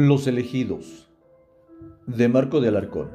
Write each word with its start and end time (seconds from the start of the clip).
Los 0.00 0.28
elegidos 0.28 1.08
de 2.06 2.28
Marco 2.28 2.60
de 2.60 2.68
Alarcón. 2.68 3.10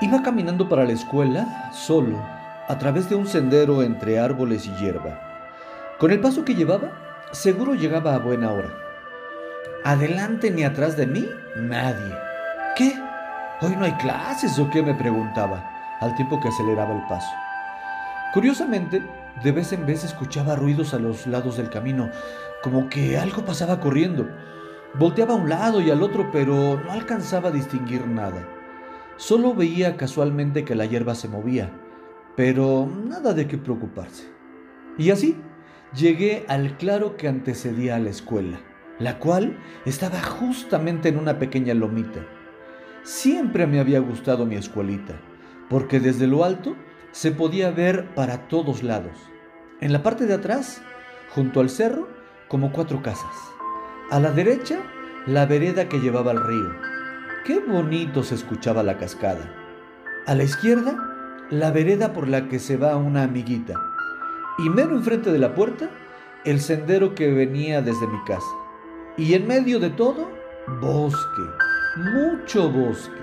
Iba 0.00 0.22
caminando 0.22 0.70
para 0.70 0.84
la 0.84 0.92
escuela 0.92 1.70
solo, 1.70 2.18
a 2.66 2.78
través 2.78 3.10
de 3.10 3.16
un 3.16 3.26
sendero 3.26 3.82
entre 3.82 4.18
árboles 4.18 4.66
y 4.66 4.70
hierba. 4.82 5.20
Con 5.98 6.12
el 6.12 6.20
paso 6.20 6.46
que 6.46 6.54
llevaba, 6.54 7.28
seguro 7.32 7.74
llegaba 7.74 8.14
a 8.14 8.20
buena 8.20 8.50
hora. 8.50 8.72
Adelante 9.84 10.50
ni 10.50 10.64
atrás 10.64 10.96
de 10.96 11.06
mí, 11.06 11.28
nadie. 11.56 12.14
¿Qué? 12.74 12.98
¿Hoy 13.60 13.76
no 13.76 13.84
hay 13.84 13.92
clases 13.98 14.58
o 14.58 14.70
qué? 14.70 14.82
me 14.82 14.94
preguntaba, 14.94 15.62
al 16.00 16.14
tiempo 16.14 16.40
que 16.40 16.48
aceleraba 16.48 16.94
el 16.94 17.06
paso. 17.06 17.34
Curiosamente, 18.32 19.02
de 19.42 19.52
vez 19.52 19.72
en 19.72 19.86
vez 19.86 20.04
escuchaba 20.04 20.54
ruidos 20.54 20.94
a 20.94 20.98
los 20.98 21.26
lados 21.26 21.56
del 21.56 21.70
camino, 21.70 22.10
como 22.62 22.88
que 22.88 23.18
algo 23.18 23.44
pasaba 23.44 23.80
corriendo. 23.80 24.28
Volteaba 24.98 25.34
a 25.34 25.36
un 25.36 25.48
lado 25.48 25.80
y 25.80 25.90
al 25.90 26.02
otro, 26.02 26.30
pero 26.32 26.80
no 26.82 26.92
alcanzaba 26.92 27.48
a 27.48 27.52
distinguir 27.52 28.06
nada. 28.06 28.46
Solo 29.16 29.54
veía 29.54 29.96
casualmente 29.96 30.64
que 30.64 30.74
la 30.74 30.86
hierba 30.86 31.14
se 31.14 31.28
movía, 31.28 31.70
pero 32.36 32.88
nada 33.08 33.34
de 33.34 33.46
qué 33.46 33.58
preocuparse. 33.58 34.28
Y 34.98 35.10
así 35.10 35.36
llegué 35.94 36.44
al 36.48 36.76
claro 36.76 37.16
que 37.16 37.28
antecedía 37.28 37.96
a 37.96 37.98
la 37.98 38.10
escuela, 38.10 38.58
la 38.98 39.18
cual 39.18 39.58
estaba 39.84 40.22
justamente 40.22 41.08
en 41.08 41.18
una 41.18 41.38
pequeña 41.38 41.74
lomita. 41.74 42.20
Siempre 43.02 43.66
me 43.66 43.80
había 43.80 44.00
gustado 44.00 44.46
mi 44.46 44.56
escuelita, 44.56 45.14
porque 45.68 46.00
desde 46.00 46.26
lo 46.26 46.44
alto 46.44 46.76
se 47.14 47.30
podía 47.30 47.70
ver 47.70 48.12
para 48.16 48.48
todos 48.48 48.82
lados. 48.82 49.16
En 49.80 49.92
la 49.92 50.02
parte 50.02 50.26
de 50.26 50.34
atrás, 50.34 50.82
junto 51.30 51.60
al 51.60 51.70
cerro, 51.70 52.08
como 52.48 52.72
cuatro 52.72 53.02
casas. 53.02 53.36
A 54.10 54.18
la 54.18 54.32
derecha, 54.32 54.80
la 55.24 55.46
vereda 55.46 55.88
que 55.88 56.00
llevaba 56.00 56.32
al 56.32 56.44
río. 56.44 56.74
Qué 57.46 57.60
bonito 57.60 58.24
se 58.24 58.34
escuchaba 58.34 58.82
la 58.82 58.98
cascada. 58.98 59.48
A 60.26 60.34
la 60.34 60.42
izquierda, 60.42 60.98
la 61.50 61.70
vereda 61.70 62.12
por 62.12 62.26
la 62.26 62.48
que 62.48 62.58
se 62.58 62.76
va 62.76 62.96
una 62.96 63.22
amiguita. 63.22 63.74
Y 64.58 64.68
mero 64.68 64.96
enfrente 64.96 65.30
de 65.30 65.38
la 65.38 65.54
puerta, 65.54 65.90
el 66.44 66.60
sendero 66.60 67.14
que 67.14 67.32
venía 67.32 67.80
desde 67.80 68.08
mi 68.08 68.24
casa. 68.24 68.50
Y 69.16 69.34
en 69.34 69.46
medio 69.46 69.78
de 69.78 69.90
todo, 69.90 70.32
bosque, 70.80 71.42
mucho 71.96 72.72
bosque. 72.72 73.22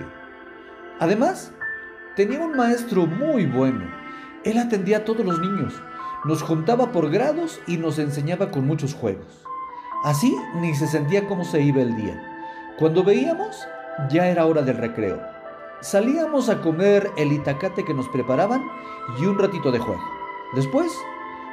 Además, 0.98 1.52
Tenía 2.16 2.40
un 2.40 2.54
maestro 2.54 3.06
muy 3.06 3.46
bueno. 3.46 3.86
Él 4.44 4.58
atendía 4.58 4.98
a 4.98 5.04
todos 5.04 5.24
los 5.24 5.40
niños, 5.40 5.72
nos 6.24 6.42
juntaba 6.42 6.92
por 6.92 7.10
grados 7.10 7.60
y 7.66 7.78
nos 7.78 7.98
enseñaba 7.98 8.50
con 8.50 8.66
muchos 8.66 8.92
juegos. 8.92 9.46
Así 10.04 10.36
ni 10.56 10.74
se 10.74 10.86
sentía 10.86 11.26
cómo 11.26 11.44
se 11.44 11.62
iba 11.62 11.80
el 11.80 11.96
día. 11.96 12.20
Cuando 12.78 13.02
veíamos, 13.02 13.66
ya 14.10 14.26
era 14.26 14.44
hora 14.44 14.60
del 14.60 14.76
recreo. 14.76 15.22
Salíamos 15.80 16.50
a 16.50 16.60
comer 16.60 17.10
el 17.16 17.32
itacate 17.32 17.82
que 17.84 17.94
nos 17.94 18.08
preparaban 18.10 18.62
y 19.18 19.24
un 19.24 19.38
ratito 19.38 19.72
de 19.72 19.78
juego. 19.78 20.02
Después, 20.54 20.92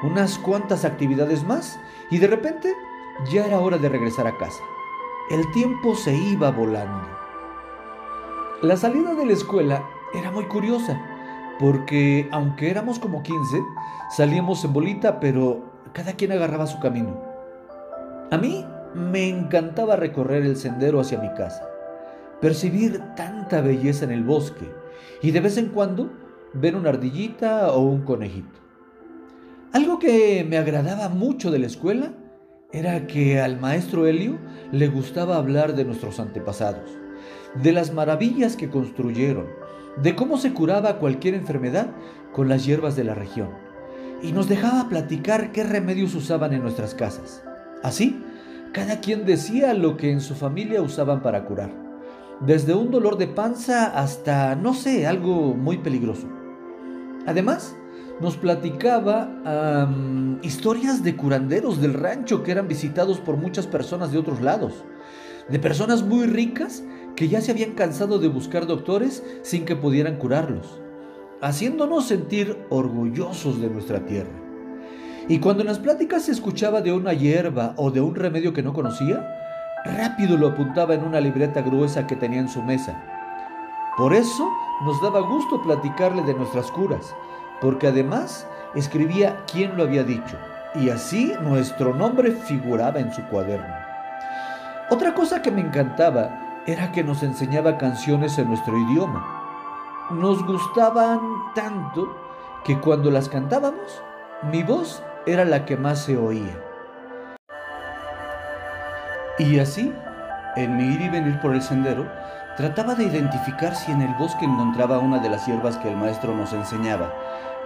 unas 0.03 0.37
cuantas 0.39 0.83
actividades 0.83 1.45
más 1.45 1.79
y 2.11 2.17
de 2.17 2.27
repente 2.27 2.75
ya 3.31 3.45
era 3.45 3.59
hora 3.59 3.77
de 3.77 3.87
regresar 3.87 4.27
a 4.27 4.37
casa. 4.37 4.61
El 5.29 5.49
tiempo 5.51 5.95
se 5.95 6.13
iba 6.13 6.51
volando. 6.51 7.07
La 8.61 8.75
salida 8.75 9.13
de 9.13 9.25
la 9.25 9.33
escuela 9.33 9.83
era 10.13 10.31
muy 10.31 10.45
curiosa, 10.45 10.99
porque 11.59 12.27
aunque 12.31 12.69
éramos 12.69 12.99
como 12.99 13.21
15, 13.21 13.61
salíamos 14.09 14.63
en 14.65 14.73
bolita, 14.73 15.19
pero 15.19 15.63
cada 15.93 16.13
quien 16.13 16.31
agarraba 16.31 16.67
su 16.67 16.79
camino. 16.79 17.21
A 18.31 18.37
mí 18.37 18.65
me 18.93 19.27
encantaba 19.27 19.95
recorrer 19.95 20.43
el 20.43 20.57
sendero 20.57 20.99
hacia 20.99 21.19
mi 21.19 21.33
casa, 21.33 21.67
percibir 22.41 23.01
tanta 23.15 23.61
belleza 23.61 24.05
en 24.05 24.11
el 24.11 24.23
bosque 24.23 24.71
y 25.21 25.31
de 25.31 25.39
vez 25.41 25.57
en 25.57 25.69
cuando 25.69 26.11
ver 26.53 26.75
una 26.75 26.89
ardillita 26.89 27.71
o 27.71 27.81
un 27.81 28.01
conejito. 28.01 28.59
Algo 29.73 29.99
que 29.99 30.45
me 30.49 30.57
agradaba 30.57 31.09
mucho 31.09 31.51
de 31.51 31.59
la 31.59 31.67
escuela 31.67 32.13
era 32.71 33.07
que 33.07 33.39
al 33.39 33.59
maestro 33.59 34.07
Helio 34.07 34.37
le 34.71 34.87
gustaba 34.87 35.37
hablar 35.37 35.75
de 35.75 35.85
nuestros 35.85 36.19
antepasados, 36.19 36.89
de 37.61 37.71
las 37.71 37.93
maravillas 37.93 38.55
que 38.55 38.69
construyeron, 38.69 39.47
de 40.01 40.15
cómo 40.15 40.37
se 40.37 40.53
curaba 40.53 40.97
cualquier 40.97 41.33
enfermedad 41.33 41.87
con 42.33 42.49
las 42.49 42.65
hierbas 42.65 42.95
de 42.95 43.03
la 43.03 43.15
región 43.15 43.49
y 44.21 44.31
nos 44.31 44.47
dejaba 44.47 44.89
platicar 44.89 45.51
qué 45.51 45.63
remedios 45.63 46.15
usaban 46.15 46.53
en 46.53 46.61
nuestras 46.61 46.93
casas. 46.93 47.41
Así, 47.83 48.21
cada 48.73 48.99
quien 48.99 49.25
decía 49.25 49.73
lo 49.73 49.97
que 49.97 50.11
en 50.11 50.21
su 50.21 50.35
familia 50.35 50.81
usaban 50.81 51.21
para 51.21 51.45
curar, 51.45 51.71
desde 52.41 52.73
un 52.73 52.91
dolor 52.91 53.17
de 53.17 53.27
panza 53.27 53.85
hasta, 53.85 54.55
no 54.55 54.73
sé, 54.73 55.07
algo 55.07 55.53
muy 55.53 55.77
peligroso. 55.77 56.27
Además, 57.25 57.75
nos 58.21 58.35
platicaba 58.37 59.29
historias 60.41 61.03
de 61.03 61.15
curanderos 61.15 61.81
del 61.81 61.93
rancho 61.93 62.43
que 62.43 62.51
eran 62.51 62.67
visitados 62.67 63.19
por 63.19 63.37
muchas 63.37 63.67
personas 63.67 64.11
de 64.11 64.17
otros 64.17 64.41
lados, 64.41 64.83
de 65.47 65.59
personas 65.59 66.03
muy 66.03 66.27
ricas 66.27 66.83
que 67.19 67.27
ya 67.27 67.41
se 67.41 67.51
habían 67.51 67.71
cansado 67.71 68.17
de 68.17 68.29
buscar 68.29 68.65
doctores 68.65 69.25
sin 69.41 69.65
que 69.65 69.75
pudieran 69.75 70.15
curarlos, 70.15 70.79
haciéndonos 71.41 72.07
sentir 72.07 72.57
orgullosos 72.69 73.59
de 73.59 73.69
nuestra 73.69 74.05
tierra. 74.05 74.31
Y 75.27 75.39
cuando 75.39 75.63
en 75.63 75.67
las 75.67 75.79
pláticas 75.79 76.23
se 76.23 76.31
escuchaba 76.31 76.79
de 76.79 76.93
una 76.93 77.11
hierba 77.11 77.73
o 77.75 77.91
de 77.91 77.99
un 77.99 78.15
remedio 78.15 78.53
que 78.53 78.63
no 78.63 78.71
conocía, 78.71 79.35
rápido 79.83 80.37
lo 80.37 80.47
apuntaba 80.47 80.93
en 80.93 81.03
una 81.03 81.19
libreta 81.19 81.61
gruesa 81.61 82.07
que 82.07 82.15
tenía 82.15 82.39
en 82.39 82.47
su 82.47 82.63
mesa. 82.63 83.03
Por 83.97 84.13
eso 84.13 84.49
nos 84.85 85.01
daba 85.01 85.19
gusto 85.19 85.61
platicarle 85.61 86.21
de 86.23 86.35
nuestras 86.35 86.71
curas, 86.71 87.13
porque 87.59 87.87
además 87.87 88.47
escribía 88.75 89.43
quién 89.51 89.75
lo 89.75 89.83
había 89.83 90.05
dicho, 90.05 90.37
y 90.73 90.89
así 90.89 91.33
nuestro 91.41 91.93
nombre 91.93 92.31
figuraba 92.31 93.01
en 93.01 93.11
su 93.11 93.21
cuaderno. 93.23 93.75
Otra 94.89 95.13
cosa 95.13 95.41
que 95.41 95.51
me 95.51 95.59
encantaba 95.59 96.45
era 96.71 96.91
que 96.91 97.03
nos 97.03 97.23
enseñaba 97.23 97.79
canciones 97.79 98.37
en 98.37 98.47
nuestro 98.47 98.77
idioma. 98.77 100.07
Nos 100.11 100.45
gustaban 100.45 101.19
tanto 101.55 102.15
que 102.63 102.79
cuando 102.79 103.09
las 103.09 103.27
cantábamos, 103.27 104.01
mi 104.51 104.61
voz 104.61 105.01
era 105.25 105.45
la 105.45 105.65
que 105.65 105.77
más 105.77 106.03
se 106.03 106.15
oía. 106.15 106.63
Y 109.39 109.57
así, 109.57 109.91
en 110.55 110.77
mi 110.77 110.93
ir 110.93 111.01
y 111.01 111.09
venir 111.09 111.39
por 111.41 111.55
el 111.55 111.61
sendero, 111.61 112.07
trataba 112.55 112.93
de 112.93 113.05
identificar 113.05 113.75
si 113.75 113.91
en 113.91 114.01
el 114.01 114.13
bosque 114.15 114.45
encontraba 114.45 114.99
una 114.99 115.19
de 115.19 115.29
las 115.29 115.47
hierbas 115.47 115.77
que 115.77 115.89
el 115.89 115.97
maestro 115.97 116.35
nos 116.35 116.53
enseñaba, 116.53 117.11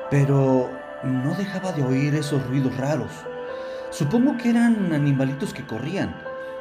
pero 0.09 0.69
no 1.03 1.33
dejaba 1.35 1.73
de 1.73 1.83
oír 1.83 2.15
esos 2.15 2.45
ruidos 2.47 2.77
raros. 2.77 3.11
Supongo 3.89 4.37
que 4.37 4.51
eran 4.51 4.93
animalitos 4.93 5.53
que 5.53 5.65
corrían. 5.65 6.15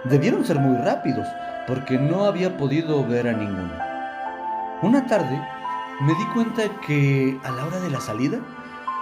Debieron 0.05 0.45
ser 0.45 0.59
muy 0.59 0.77
rápidos, 0.79 1.29
porque 1.67 1.97
no 1.97 2.25
había 2.25 2.57
podido 2.57 3.07
ver 3.07 3.29
a 3.29 3.33
ninguno. 3.33 3.73
Una 4.83 5.07
tarde 5.07 5.41
me 6.01 6.13
di 6.15 6.25
cuenta 6.35 6.63
que 6.85 7.39
a 7.45 7.53
la 7.53 7.67
hora 7.67 7.79
de 7.79 7.91
la 7.91 8.01
salida 8.01 8.41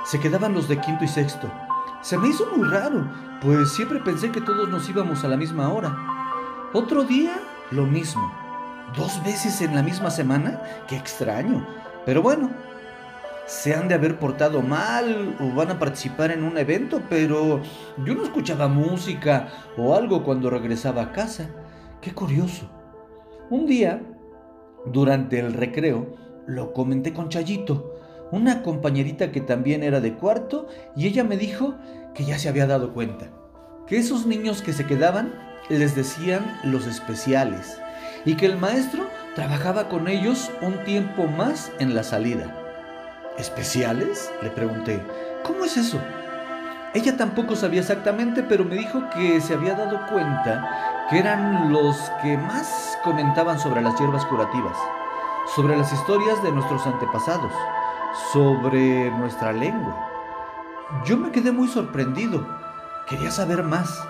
se 0.05 0.21
quedaban 0.21 0.53
los 0.53 0.69
de 0.69 0.79
quinto 0.79 1.05
y 1.05 1.09
sexto. 1.09 1.51
Se 2.03 2.19
me 2.19 2.29
hizo 2.29 2.47
muy 2.55 2.69
raro, 2.69 3.11
pues 3.41 3.73
siempre 3.73 3.99
pensé 4.01 4.31
que 4.31 4.43
todos 4.43 4.69
nos 4.69 4.89
íbamos 4.91 5.25
a 5.25 5.29
la 5.29 5.39
misma 5.39 5.73
hora. 5.73 5.97
Otro 6.75 7.05
día, 7.05 7.41
lo 7.71 7.87
mismo. 7.87 8.31
¿Dos 8.95 9.23
veces 9.25 9.63
en 9.63 9.75
la 9.75 9.83
misma 9.83 10.11
semana? 10.11 10.61
Qué 10.87 10.97
extraño. 10.97 11.67
Pero 12.05 12.21
bueno, 12.21 12.51
se 13.51 13.75
han 13.75 13.89
de 13.89 13.97
haber 13.97 14.21
portado 14.21 14.63
mal 14.63 15.37
o 15.41 15.53
van 15.57 15.73
a 15.73 15.79
participar 15.81 16.31
en 16.31 16.45
un 16.45 16.57
evento, 16.57 17.03
pero 17.11 17.61
yo 18.07 18.15
no 18.15 18.23
escuchaba 18.23 18.69
música 18.69 19.49
o 19.77 19.97
algo 19.97 20.23
cuando 20.23 20.51
regresaba 20.51 21.03
a 21.03 21.13
casa. 21.13 21.51
Qué 22.01 22.13
curioso. 22.13 22.71
Un 23.51 23.67
día, 23.67 24.03
durante 24.87 25.41
el 25.41 25.53
recreo, 25.53 26.15
lo 26.47 26.73
comenté 26.73 27.13
con 27.13 27.29
Chayito, 27.29 27.97
una 28.31 28.63
compañerita 28.63 29.33
que 29.33 29.41
también 29.41 29.83
era 29.83 30.01
de 30.01 30.15
cuarto, 30.15 30.69
y 30.95 31.09
ella 31.09 31.25
me 31.25 31.37
dijo 31.37 31.75
que 32.15 32.25
ya 32.25 32.39
se 32.39 32.49
había 32.49 32.69
dado 32.69 32.95
cuenta, 32.95 33.33
que 33.89 33.99
esos 33.99 34.27
niños 34.27 34.63
que 34.63 34.73
se 34.73 34.87
quedaban 34.87 35.35
les 35.69 35.97
decían 35.97 36.57
los 36.63 36.87
especiales, 36.87 37.81
y 38.25 38.37
que 38.37 38.47
el 38.47 38.57
maestro 38.59 39.09
trabajaba 39.35 39.89
con 39.89 40.07
ellos 40.07 40.53
un 40.63 40.85
tiempo 40.85 41.27
más 41.27 41.73
en 41.81 41.97
la 41.97 42.05
salida. 42.05 42.60
¿Especiales? 43.41 44.31
Le 44.43 44.51
pregunté. 44.51 45.03
¿Cómo 45.45 45.65
es 45.65 45.79
eso? 45.79 45.99
Ella 46.93 47.17
tampoco 47.17 47.57
sabía 47.57 47.81
exactamente, 47.81 48.43
pero 48.43 48.67
me 48.67 48.75
dijo 48.75 49.03
que 49.15 49.41
se 49.41 49.55
había 49.55 49.75
dado 49.75 49.99
cuenta 50.13 51.07
que 51.09 51.19
eran 51.19 51.73
los 51.73 51.97
que 52.21 52.37
más 52.37 52.99
comentaban 53.03 53.59
sobre 53.59 53.81
las 53.81 53.99
hierbas 53.99 54.27
curativas, 54.27 54.77
sobre 55.55 55.75
las 55.75 55.91
historias 55.91 56.43
de 56.43 56.53
nuestros 56.53 56.87
antepasados, 56.87 57.51
sobre 58.31 59.11
nuestra 59.13 59.53
lengua. 59.53 59.97
Yo 61.07 61.17
me 61.17 61.33
quedé 61.33 61.51
muy 61.51 61.69
sorprendido. 61.69 62.47
Quería 63.09 63.31
saber 63.31 63.63
más, 63.63 64.07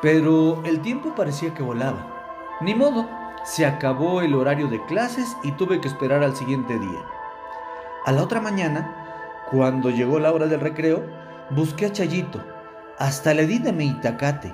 pero 0.00 0.62
el 0.64 0.80
tiempo 0.80 1.14
parecía 1.14 1.52
que 1.52 1.62
volaba. 1.62 1.98
Ni 2.62 2.74
modo, 2.74 3.06
se 3.44 3.66
acabó 3.66 4.22
el 4.22 4.34
horario 4.34 4.68
de 4.68 4.82
clases 4.86 5.36
y 5.42 5.52
tuve 5.52 5.82
que 5.82 5.88
esperar 5.88 6.22
al 6.22 6.34
siguiente 6.34 6.78
día. 6.78 7.04
A 8.04 8.12
la 8.12 8.22
otra 8.22 8.38
mañana, 8.38 9.46
cuando 9.50 9.88
llegó 9.88 10.18
la 10.18 10.30
hora 10.30 10.46
del 10.46 10.60
recreo, 10.60 11.02
busqué 11.48 11.86
a 11.86 11.92
Chayito. 11.92 12.44
Hasta 12.98 13.32
le 13.32 13.46
di 13.46 13.58
de 13.58 13.72
mi 13.72 13.86
itacate. 13.86 14.52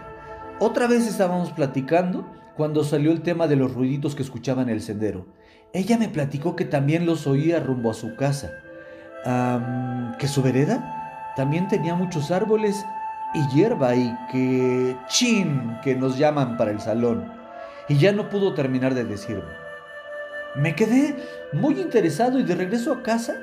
Otra 0.60 0.86
vez 0.86 1.08
estábamos 1.08 1.50
platicando 1.50 2.24
cuando 2.56 2.84
salió 2.84 3.10
el 3.10 3.22
tema 3.22 3.48
de 3.48 3.56
los 3.56 3.74
ruiditos 3.74 4.14
que 4.14 4.22
escuchaba 4.22 4.62
en 4.62 4.68
el 4.68 4.80
sendero. 4.80 5.26
Ella 5.72 5.98
me 5.98 6.08
platicó 6.08 6.54
que 6.54 6.64
también 6.64 7.06
los 7.06 7.26
oía 7.26 7.58
rumbo 7.58 7.90
a 7.90 7.94
su 7.94 8.14
casa. 8.14 8.52
que 10.20 10.28
su 10.28 10.42
vereda 10.42 11.32
también 11.34 11.66
tenía 11.66 11.96
muchos 11.96 12.30
árboles 12.30 12.86
y 13.34 13.48
hierba 13.48 13.96
y 13.96 14.16
que... 14.30 14.96
¡Chin! 15.08 15.76
que 15.82 15.96
nos 15.96 16.16
llaman 16.16 16.56
para 16.56 16.70
el 16.70 16.80
salón. 16.80 17.32
Y 17.88 17.96
ya 17.98 18.12
no 18.12 18.28
pudo 18.28 18.54
terminar 18.54 18.94
de 18.94 19.04
decirme. 19.04 19.59
Me 20.56 20.74
quedé 20.74 21.16
muy 21.52 21.80
interesado 21.80 22.38
y 22.38 22.42
de 22.42 22.56
regreso 22.56 22.92
a 22.92 23.02
casa 23.02 23.34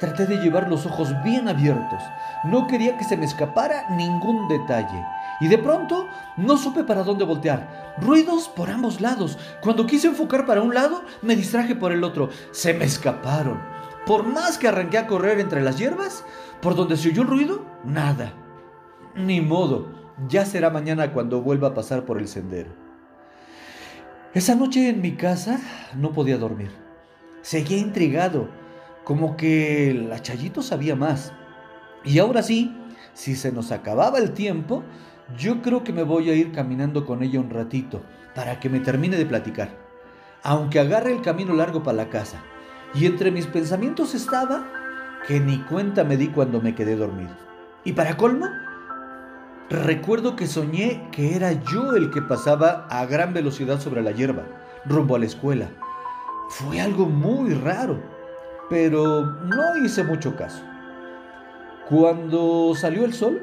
traté 0.00 0.26
de 0.26 0.38
llevar 0.38 0.68
los 0.68 0.86
ojos 0.86 1.14
bien 1.22 1.48
abiertos. 1.48 2.02
No 2.44 2.66
quería 2.66 2.96
que 2.96 3.04
se 3.04 3.16
me 3.16 3.26
escapara 3.26 3.88
ningún 3.90 4.48
detalle. 4.48 5.04
Y 5.40 5.48
de 5.48 5.58
pronto 5.58 6.08
no 6.36 6.56
supe 6.56 6.84
para 6.84 7.02
dónde 7.02 7.24
voltear. 7.24 7.94
Ruidos 8.00 8.48
por 8.48 8.70
ambos 8.70 9.00
lados. 9.00 9.38
Cuando 9.60 9.86
quise 9.86 10.08
enfocar 10.08 10.46
para 10.46 10.62
un 10.62 10.74
lado, 10.74 11.02
me 11.22 11.36
distraje 11.36 11.74
por 11.74 11.92
el 11.92 12.02
otro. 12.02 12.30
Se 12.50 12.72
me 12.72 12.84
escaparon. 12.84 13.60
Por 14.06 14.24
más 14.24 14.58
que 14.58 14.68
arranqué 14.68 14.98
a 14.98 15.06
correr 15.06 15.40
entre 15.40 15.62
las 15.62 15.78
hierbas, 15.78 16.24
por 16.60 16.74
donde 16.74 16.96
se 16.96 17.08
oyó 17.08 17.22
el 17.22 17.28
ruido, 17.28 17.64
nada. 17.84 18.32
Ni 19.14 19.40
modo, 19.40 19.88
ya 20.28 20.44
será 20.44 20.70
mañana 20.70 21.12
cuando 21.12 21.42
vuelva 21.42 21.68
a 21.68 21.74
pasar 21.74 22.04
por 22.04 22.18
el 22.18 22.28
sendero. 22.28 22.83
Esa 24.34 24.56
noche 24.56 24.88
en 24.88 25.00
mi 25.00 25.12
casa 25.12 25.60
no 25.96 26.10
podía 26.10 26.38
dormir. 26.38 26.72
Seguía 27.42 27.78
intrigado, 27.78 28.48
como 29.04 29.36
que 29.36 29.94
la 30.08 30.20
Chayito 30.20 30.60
sabía 30.60 30.96
más. 30.96 31.32
Y 32.04 32.18
ahora 32.18 32.42
sí, 32.42 32.76
si 33.12 33.36
se 33.36 33.52
nos 33.52 33.70
acababa 33.70 34.18
el 34.18 34.32
tiempo, 34.32 34.82
yo 35.38 35.62
creo 35.62 35.84
que 35.84 35.92
me 35.92 36.02
voy 36.02 36.30
a 36.30 36.34
ir 36.34 36.50
caminando 36.50 37.06
con 37.06 37.22
ella 37.22 37.38
un 37.38 37.48
ratito 37.48 38.02
para 38.34 38.58
que 38.58 38.68
me 38.68 38.80
termine 38.80 39.16
de 39.16 39.24
platicar. 39.24 39.78
Aunque 40.42 40.80
agarre 40.80 41.12
el 41.12 41.22
camino 41.22 41.54
largo 41.54 41.84
para 41.84 41.98
la 41.98 42.10
casa. 42.10 42.42
Y 42.92 43.06
entre 43.06 43.30
mis 43.30 43.46
pensamientos 43.46 44.16
estaba 44.16 44.66
que 45.28 45.38
ni 45.38 45.58
cuenta 45.60 46.02
me 46.02 46.16
di 46.16 46.26
cuando 46.26 46.60
me 46.60 46.74
quedé 46.74 46.96
dormido. 46.96 47.36
Y 47.84 47.92
para 47.92 48.16
colmo, 48.16 48.48
Recuerdo 49.70 50.36
que 50.36 50.46
soñé 50.46 51.08
que 51.10 51.34
era 51.34 51.52
yo 51.52 51.96
el 51.96 52.10
que 52.10 52.20
pasaba 52.20 52.86
a 52.90 53.06
gran 53.06 53.32
velocidad 53.32 53.80
sobre 53.80 54.02
la 54.02 54.10
hierba, 54.10 54.42
rumbo 54.84 55.16
a 55.16 55.18
la 55.18 55.24
escuela. 55.24 55.70
Fue 56.50 56.82
algo 56.82 57.06
muy 57.06 57.54
raro, 57.54 57.98
pero 58.68 59.24
no 59.24 59.82
hice 59.82 60.04
mucho 60.04 60.36
caso. 60.36 60.62
Cuando 61.88 62.74
salió 62.74 63.06
el 63.06 63.14
sol, 63.14 63.40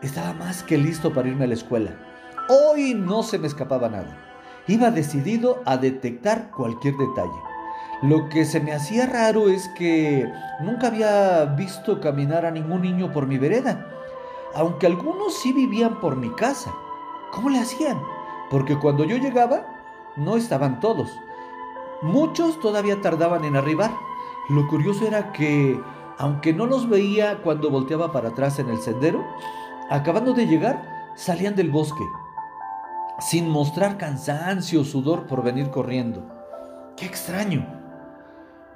estaba 0.00 0.32
más 0.32 0.62
que 0.62 0.78
listo 0.78 1.12
para 1.12 1.28
irme 1.28 1.44
a 1.44 1.48
la 1.48 1.54
escuela. 1.54 1.90
Hoy 2.48 2.94
no 2.94 3.24
se 3.24 3.38
me 3.38 3.48
escapaba 3.48 3.88
nada. 3.88 4.16
Iba 4.68 4.92
decidido 4.92 5.60
a 5.66 5.76
detectar 5.76 6.52
cualquier 6.52 6.94
detalle. 6.94 7.42
Lo 8.02 8.28
que 8.28 8.44
se 8.44 8.60
me 8.60 8.72
hacía 8.72 9.06
raro 9.06 9.48
es 9.48 9.68
que 9.76 10.24
nunca 10.62 10.86
había 10.86 11.44
visto 11.56 12.00
caminar 12.00 12.46
a 12.46 12.52
ningún 12.52 12.82
niño 12.82 13.12
por 13.12 13.26
mi 13.26 13.38
vereda 13.38 13.97
aunque 14.58 14.88
algunos 14.88 15.34
sí 15.34 15.52
vivían 15.52 16.00
por 16.00 16.16
mi 16.16 16.30
casa. 16.30 16.74
¿Cómo 17.30 17.48
le 17.48 17.60
hacían? 17.60 18.02
Porque 18.50 18.76
cuando 18.76 19.04
yo 19.04 19.16
llegaba, 19.16 19.64
no 20.16 20.36
estaban 20.36 20.80
todos. 20.80 21.16
Muchos 22.02 22.58
todavía 22.58 23.00
tardaban 23.00 23.44
en 23.44 23.54
arribar. 23.54 23.92
Lo 24.48 24.66
curioso 24.66 25.06
era 25.06 25.30
que, 25.30 25.80
aunque 26.18 26.52
no 26.52 26.66
los 26.66 26.88
veía 26.88 27.40
cuando 27.42 27.70
volteaba 27.70 28.10
para 28.10 28.30
atrás 28.30 28.58
en 28.58 28.68
el 28.68 28.78
sendero, 28.78 29.24
acabando 29.90 30.32
de 30.32 30.48
llegar, 30.48 31.12
salían 31.14 31.54
del 31.54 31.70
bosque, 31.70 32.04
sin 33.20 33.48
mostrar 33.48 33.96
cansancio 33.96 34.80
o 34.80 34.84
sudor 34.84 35.28
por 35.28 35.44
venir 35.44 35.70
corriendo. 35.70 36.26
¡Qué 36.96 37.06
extraño! 37.06 37.64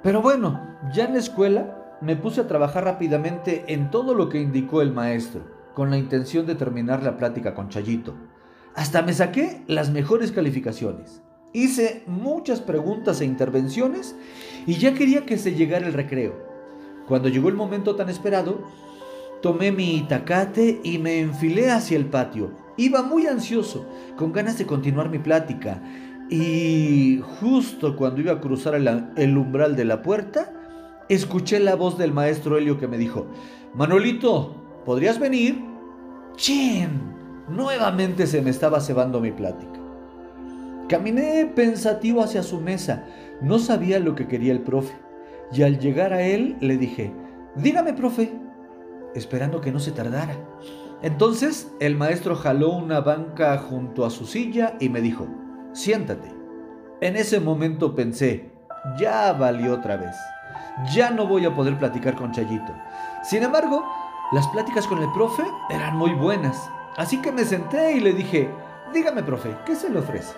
Pero 0.01 0.21
bueno, 0.21 0.61
ya 0.93 1.03
en 1.03 1.13
la 1.13 1.19
escuela 1.19 1.97
me 1.99 2.15
puse 2.15 2.39
a 2.39 2.47
trabajar 2.47 2.85
rápidamente 2.85 3.65
en 3.67 3.91
todo 3.91 4.13
lo 4.13 4.29
que 4.29 4.39
indicó 4.39 4.81
el 4.81 4.93
maestro 4.93 5.52
con 5.73 5.89
la 5.89 5.97
intención 5.97 6.45
de 6.45 6.55
terminar 6.55 7.03
la 7.03 7.17
plática 7.17 7.53
con 7.53 7.69
Chayito. 7.69 8.15
Hasta 8.75 9.01
me 9.01 9.13
saqué 9.13 9.63
las 9.67 9.91
mejores 9.91 10.31
calificaciones. 10.31 11.21
Hice 11.53 12.03
muchas 12.07 12.61
preguntas 12.61 13.21
e 13.21 13.25
intervenciones 13.25 14.15
y 14.65 14.75
ya 14.75 14.93
quería 14.93 15.25
que 15.25 15.37
se 15.37 15.53
llegara 15.53 15.85
el 15.85 15.93
recreo. 15.93 16.33
Cuando 17.07 17.29
llegó 17.29 17.49
el 17.49 17.55
momento 17.55 17.95
tan 17.95 18.09
esperado, 18.09 18.63
tomé 19.41 19.71
mi 19.71 19.97
itacate 19.97 20.79
y 20.83 20.97
me 20.97 21.19
enfilé 21.19 21.69
hacia 21.69 21.97
el 21.97 22.07
patio. 22.07 22.51
Iba 22.77 23.03
muy 23.03 23.27
ansioso, 23.27 23.85
con 24.15 24.31
ganas 24.31 24.57
de 24.57 24.65
continuar 24.65 25.09
mi 25.09 25.19
plática. 25.19 25.83
Y 26.29 27.21
justo 27.39 27.95
cuando 27.95 28.21
iba 28.21 28.31
a 28.31 28.41
cruzar 28.41 28.73
el, 28.75 29.37
umbral 29.37 29.75
de 29.75 29.85
la 29.85 30.01
puerta, 30.01 30.51
escuché 31.09 31.59
la 31.59 31.75
voz 31.75 31.97
del 31.99 32.13
maestro 32.13 32.57
Helio 32.57 32.79
que 32.79 32.87
me 32.87 32.97
dijo, 32.97 33.27
Manolito, 33.75 34.62
¿Podrías 34.85 35.19
venir? 35.19 35.63
¡Chin! 36.35 37.13
Nuevamente 37.47 38.27
se 38.27 38.41
me 38.41 38.49
estaba 38.49 38.79
cebando 38.79 39.19
mi 39.19 39.31
plática. 39.31 39.79
Caminé 40.89 41.45
pensativo 41.45 42.21
hacia 42.21 42.43
su 42.43 42.59
mesa. 42.59 43.05
No 43.41 43.59
sabía 43.59 43.99
lo 43.99 44.15
que 44.15 44.27
quería 44.27 44.51
el 44.51 44.61
profe. 44.61 44.93
Y 45.51 45.63
al 45.63 45.79
llegar 45.79 46.13
a 46.13 46.21
él 46.23 46.57
le 46.59 46.77
dije, 46.77 47.13
dígame, 47.55 47.93
profe, 47.93 48.33
esperando 49.15 49.61
que 49.61 49.71
no 49.71 49.79
se 49.79 49.91
tardara. 49.91 50.35
Entonces 51.01 51.71
el 51.79 51.95
maestro 51.95 52.35
jaló 52.35 52.71
una 52.71 53.01
banca 53.01 53.57
junto 53.57 54.05
a 54.05 54.09
su 54.09 54.25
silla 54.25 54.75
y 54.79 54.89
me 54.89 55.01
dijo, 55.01 55.27
siéntate. 55.73 56.29
En 57.01 57.15
ese 57.15 57.39
momento 57.39 57.95
pensé, 57.95 58.51
ya 58.97 59.33
valió 59.33 59.73
otra 59.73 59.97
vez. 59.97 60.15
Ya 60.93 61.11
no 61.11 61.27
voy 61.27 61.45
a 61.45 61.53
poder 61.53 61.77
platicar 61.77 62.15
con 62.15 62.31
Chayito. 62.31 62.73
Sin 63.23 63.43
embargo, 63.43 63.85
las 64.33 64.47
pláticas 64.47 64.87
con 64.87 64.97
el 64.97 65.11
profe 65.11 65.43
eran 65.69 65.95
muy 65.95 66.11
buenas, 66.13 66.67
así 66.97 67.21
que 67.21 67.31
me 67.31 67.45
senté 67.45 67.93
y 67.93 67.99
le 67.99 68.13
dije, 68.13 68.49
dígame 68.91 69.21
profe, 69.21 69.55
¿qué 69.63 69.75
se 69.75 69.91
le 69.91 69.99
ofrece? 69.99 70.33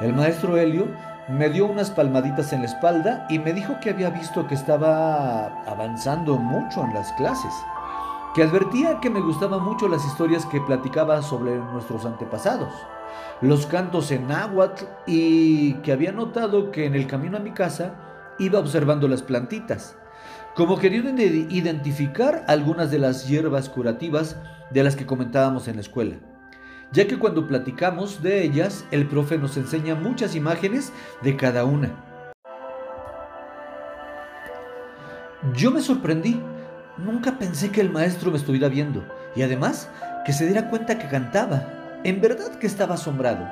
El 0.00 0.12
maestro 0.12 0.58
Helio 0.58 0.88
me 1.26 1.48
dio 1.48 1.64
unas 1.64 1.90
palmaditas 1.90 2.52
en 2.52 2.60
la 2.60 2.66
espalda 2.66 3.26
y 3.30 3.38
me 3.38 3.54
dijo 3.54 3.80
que 3.80 3.88
había 3.88 4.10
visto 4.10 4.46
que 4.46 4.54
estaba 4.54 5.46
avanzando 5.64 6.36
mucho 6.36 6.84
en 6.84 6.92
las 6.92 7.10
clases, 7.14 7.52
que 8.34 8.42
advertía 8.42 9.00
que 9.00 9.08
me 9.08 9.20
gustaban 9.20 9.62
mucho 9.62 9.88
las 9.88 10.04
historias 10.04 10.44
que 10.44 10.60
platicaba 10.60 11.22
sobre 11.22 11.56
nuestros 11.56 12.04
antepasados, 12.04 12.74
los 13.40 13.64
cantos 13.64 14.10
en 14.10 14.28
náhuatl 14.28 14.84
y 15.06 15.74
que 15.76 15.92
había 15.92 16.12
notado 16.12 16.70
que 16.70 16.84
en 16.84 16.94
el 16.94 17.06
camino 17.06 17.38
a 17.38 17.40
mi 17.40 17.52
casa 17.52 17.94
iba 18.38 18.58
observando 18.58 19.08
las 19.08 19.22
plantitas 19.22 19.96
como 20.58 20.76
queriendo 20.76 21.22
identificar 21.22 22.44
algunas 22.48 22.90
de 22.90 22.98
las 22.98 23.28
hierbas 23.28 23.68
curativas 23.68 24.34
de 24.72 24.82
las 24.82 24.96
que 24.96 25.06
comentábamos 25.06 25.68
en 25.68 25.76
la 25.76 25.82
escuela, 25.82 26.16
ya 26.90 27.06
que 27.06 27.16
cuando 27.16 27.46
platicamos 27.46 28.24
de 28.24 28.42
ellas, 28.42 28.84
el 28.90 29.06
profe 29.06 29.38
nos 29.38 29.56
enseña 29.56 29.94
muchas 29.94 30.34
imágenes 30.34 30.92
de 31.22 31.36
cada 31.36 31.64
una. 31.64 31.94
Yo 35.54 35.70
me 35.70 35.80
sorprendí, 35.80 36.42
nunca 36.96 37.38
pensé 37.38 37.70
que 37.70 37.80
el 37.80 37.90
maestro 37.90 38.32
me 38.32 38.38
estuviera 38.38 38.66
viendo 38.66 39.04
y 39.36 39.42
además 39.42 39.88
que 40.26 40.32
se 40.32 40.44
diera 40.44 40.70
cuenta 40.70 40.98
que 40.98 41.06
cantaba. 41.06 42.00
En 42.02 42.20
verdad 42.20 42.58
que 42.58 42.66
estaba 42.66 42.96
asombrado. 42.96 43.48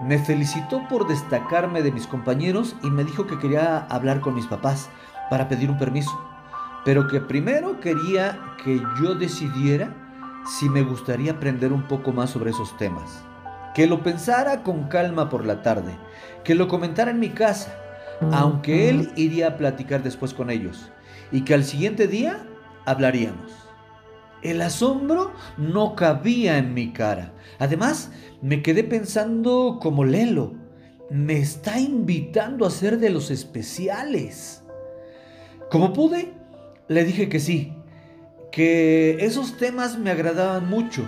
Me 0.00 0.18
felicitó 0.18 0.88
por 0.88 1.08
destacarme 1.08 1.82
de 1.82 1.92
mis 1.92 2.06
compañeros 2.06 2.74
y 2.82 2.88
me 2.88 3.04
dijo 3.04 3.26
que 3.26 3.38
quería 3.38 3.80
hablar 3.90 4.20
con 4.20 4.34
mis 4.34 4.46
papás 4.46 4.88
para 5.28 5.46
pedir 5.46 5.70
un 5.70 5.76
permiso 5.76 6.27
pero 6.88 7.06
que 7.06 7.20
primero 7.20 7.80
quería 7.80 8.54
que 8.64 8.80
yo 8.98 9.14
decidiera 9.14 9.94
si 10.46 10.70
me 10.70 10.82
gustaría 10.82 11.32
aprender 11.32 11.70
un 11.70 11.86
poco 11.86 12.12
más 12.12 12.30
sobre 12.30 12.48
esos 12.48 12.74
temas. 12.78 13.22
Que 13.74 13.86
lo 13.86 14.02
pensara 14.02 14.62
con 14.62 14.88
calma 14.88 15.28
por 15.28 15.44
la 15.44 15.60
tarde, 15.60 15.92
que 16.44 16.54
lo 16.54 16.66
comentara 16.66 17.10
en 17.10 17.20
mi 17.20 17.28
casa, 17.28 17.78
aunque 18.32 18.88
él 18.88 19.12
iría 19.16 19.48
a 19.48 19.56
platicar 19.58 20.02
después 20.02 20.32
con 20.32 20.48
ellos, 20.48 20.90
y 21.30 21.42
que 21.42 21.52
al 21.52 21.64
siguiente 21.64 22.06
día 22.06 22.46
hablaríamos. 22.86 23.52
El 24.40 24.62
asombro 24.62 25.34
no 25.58 25.94
cabía 25.94 26.56
en 26.56 26.72
mi 26.72 26.94
cara. 26.94 27.34
Además, 27.58 28.12
me 28.40 28.62
quedé 28.62 28.82
pensando 28.82 29.78
como 29.82 30.06
Lelo. 30.06 30.54
Me 31.10 31.38
está 31.38 31.78
invitando 31.78 32.64
a 32.64 32.70
ser 32.70 32.98
de 32.98 33.10
los 33.10 33.30
especiales. 33.30 34.64
Como 35.70 35.92
pude, 35.92 36.37
le 36.88 37.04
dije 37.04 37.28
que 37.28 37.38
sí, 37.38 37.72
que 38.50 39.24
esos 39.24 39.56
temas 39.56 39.98
me 39.98 40.10
agradaban 40.10 40.68
mucho 40.68 41.04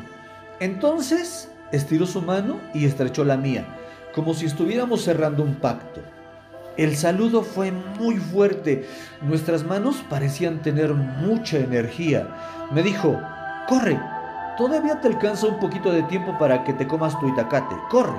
Entonces 0.61 1.51
estiró 1.73 2.07
su 2.07 2.21
mano 2.21 2.61
y 2.75 2.85
estrechó 2.85 3.25
la 3.25 3.37
mía, 3.37 3.67
como 4.15 4.35
si 4.35 4.47
estuviéramos 4.47 5.03
cerrando 5.03 5.43
un 5.43 5.55
pacto. 5.55 6.03
El 6.77 6.97
saludo 6.97 7.43
fue 7.43 7.73
muy 7.73 8.17
fuerte. 8.17 8.87
Nuestras 9.23 9.65
manos 9.65 9.97
parecían 10.09 10.63
tener 10.63 10.95
mucha 10.95 11.59
energía. 11.59 12.29
Me 12.73 12.83
dijo, 12.83 13.21
corre, 13.69 14.01
todavía 14.57 15.01
te 15.01 15.09
alcanza 15.09 15.47
un 15.47 15.59
poquito 15.61 15.93
de 15.93 16.03
tiempo 16.05 16.37
para 16.39 16.65
que 16.65 16.73
te 16.73 16.87
comas 16.87 17.19
tu 17.21 17.29
itacate. 17.29 17.75
Corre. 17.91 18.19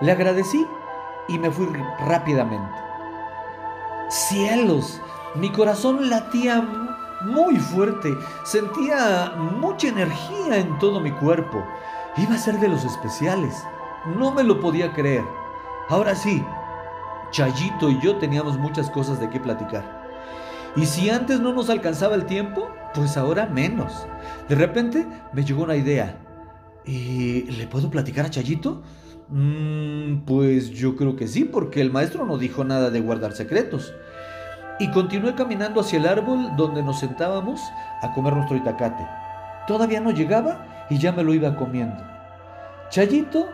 Le 0.00 0.12
agradecí 0.12 0.66
y 1.28 1.38
me 1.38 1.50
fui 1.50 1.66
rápidamente. 2.00 2.74
Cielos, 4.08 5.00
mi 5.34 5.50
corazón 5.50 6.08
latía 6.08 6.62
muy 7.22 7.56
fuerte, 7.56 8.16
sentía 8.44 9.32
mucha 9.36 9.88
energía 9.88 10.58
en 10.58 10.78
todo 10.78 11.00
mi 11.00 11.10
cuerpo. 11.10 11.64
Iba 12.16 12.34
a 12.34 12.38
ser 12.38 12.58
de 12.60 12.68
los 12.68 12.84
especiales. 12.84 13.54
No 14.16 14.32
me 14.32 14.44
lo 14.44 14.60
podía 14.60 14.92
creer. 14.92 15.24
Ahora 15.88 16.14
sí, 16.14 16.42
Chayito 17.30 17.90
y 17.90 18.00
yo 18.00 18.16
teníamos 18.16 18.58
muchas 18.58 18.90
cosas 18.90 19.20
de 19.20 19.28
qué 19.28 19.40
platicar. 19.40 20.06
Y 20.76 20.86
si 20.86 21.10
antes 21.10 21.40
no 21.40 21.52
nos 21.52 21.70
alcanzaba 21.70 22.14
el 22.14 22.26
tiempo, 22.26 22.68
pues 22.94 23.16
ahora 23.16 23.46
menos. 23.46 24.06
De 24.48 24.54
repente 24.54 25.06
me 25.32 25.44
llegó 25.44 25.64
una 25.64 25.76
idea. 25.76 26.18
¿Y 26.84 27.42
le 27.50 27.66
puedo 27.66 27.90
platicar 27.90 28.26
a 28.26 28.30
Chayito? 28.30 28.82
Mm, 29.28 30.18
pues 30.24 30.70
yo 30.70 30.94
creo 30.94 31.16
que 31.16 31.26
sí, 31.26 31.44
porque 31.44 31.80
el 31.80 31.90
maestro 31.90 32.24
no 32.26 32.38
dijo 32.38 32.62
nada 32.64 32.90
de 32.90 33.00
guardar 33.00 33.32
secretos. 33.32 33.92
Y 34.78 34.90
continué 34.90 35.34
caminando 35.34 35.80
hacia 35.80 35.98
el 35.98 36.06
árbol 36.06 36.54
donde 36.56 36.82
nos 36.82 37.00
sentábamos 37.00 37.60
a 38.02 38.12
comer 38.12 38.34
nuestro 38.34 38.56
itacate. 38.56 39.06
Todavía 39.66 40.00
no 40.00 40.10
llegaba 40.10 40.86
y 40.90 40.98
ya 40.98 41.12
me 41.12 41.22
lo 41.22 41.32
iba 41.32 41.56
comiendo. 41.56 42.04
Chayito 42.90 43.48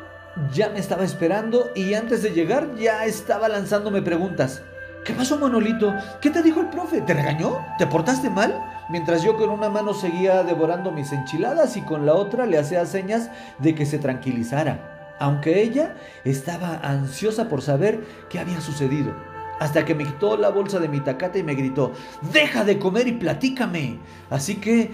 ya 0.53 0.69
me 0.71 0.79
estaba 0.79 1.05
esperando 1.05 1.71
y 1.75 1.95
antes 1.95 2.23
de 2.23 2.31
llegar 2.31 2.75
ya 2.77 3.05
estaba 3.05 3.49
lanzándome 3.49 4.03
preguntas. 4.03 4.63
¿Qué 5.05 5.13
pasó, 5.13 5.39
Manolito? 5.39 5.95
¿Qué 6.21 6.31
te 6.31 6.43
dijo 6.43 6.61
el 6.61 6.69
profe? 6.69 7.01
¿Te 7.01 7.15
regañó? 7.15 7.65
¿Te 7.77 7.87
portaste 7.87 8.31
mal? 8.31 8.55
Mientras 8.89 9.23
yo 9.23 9.37
con 9.37 9.51
una 9.51 9.69
mano 9.69 9.95
seguía 9.95 10.43
devorando 10.43 10.93
mis 10.93 11.13
enchiladas 11.13 11.77
y 11.77 11.83
con 11.83 12.07
la 12.07 12.15
otra 12.15 12.47
le 12.47 12.59
hacía 12.59 12.87
señas 12.87 13.31
de 13.59 13.75
que 13.75 13.87
se 13.87 13.99
tranquilizara, 13.99 15.17
aunque 15.19 15.63
ella 15.63 15.95
estaba 16.25 16.77
ansiosa 16.83 17.49
por 17.49 17.63
saber 17.63 18.05
qué 18.29 18.39
había 18.39 18.61
sucedido. 18.61 19.32
Hasta 19.61 19.85
que 19.85 19.95
me 19.95 20.05
quitó 20.05 20.37
la 20.37 20.49
bolsa 20.49 20.79
de 20.81 20.89
mi 20.89 21.01
tacata 21.01 21.39
y 21.39 21.43
me 21.43 21.55
gritó, 21.55 21.93
deja 22.33 22.65
de 22.65 22.79
comer 22.79 23.07
y 23.07 23.13
platícame. 23.13 23.99
Así 24.31 24.57
que 24.57 24.91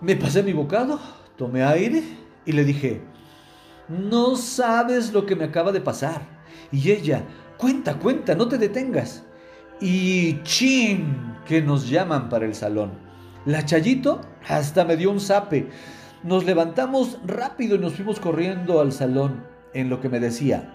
me 0.00 0.16
pasé 0.16 0.42
mi 0.42 0.52
bocado, 0.52 0.98
tomé 1.36 1.62
aire 1.62 2.02
y 2.46 2.52
le 2.52 2.64
dije, 2.64 3.02
no 3.88 4.36
sabes 4.36 5.12
lo 5.12 5.26
que 5.26 5.36
me 5.36 5.44
acaba 5.44 5.72
de 5.72 5.80
pasar. 5.80 6.22
Y 6.72 6.90
ella, 6.90 7.24
cuenta, 7.58 7.98
cuenta, 7.98 8.34
no 8.34 8.48
te 8.48 8.56
detengas. 8.56 9.24
Y 9.80 10.42
chin, 10.42 11.36
que 11.46 11.60
nos 11.60 11.88
llaman 11.88 12.28
para 12.28 12.46
el 12.46 12.54
salón. 12.54 12.92
La 13.46 13.64
Chayito 13.64 14.20
hasta 14.48 14.84
me 14.84 14.96
dio 14.96 15.10
un 15.10 15.20
zape. 15.20 15.68
Nos 16.22 16.44
levantamos 16.44 17.18
rápido 17.24 17.76
y 17.76 17.78
nos 17.78 17.94
fuimos 17.94 18.20
corriendo 18.20 18.80
al 18.80 18.92
salón, 18.92 19.46
en 19.72 19.88
lo 19.88 20.00
que 20.00 20.08
me 20.08 20.20
decía, 20.20 20.74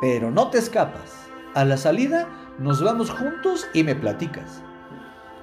pero 0.00 0.30
no 0.30 0.50
te 0.50 0.58
escapas. 0.58 1.28
A 1.54 1.64
la 1.64 1.76
salida 1.76 2.28
nos 2.60 2.82
vamos 2.82 3.10
juntos 3.10 3.66
y 3.72 3.82
me 3.82 3.96
platicas. 3.96 4.62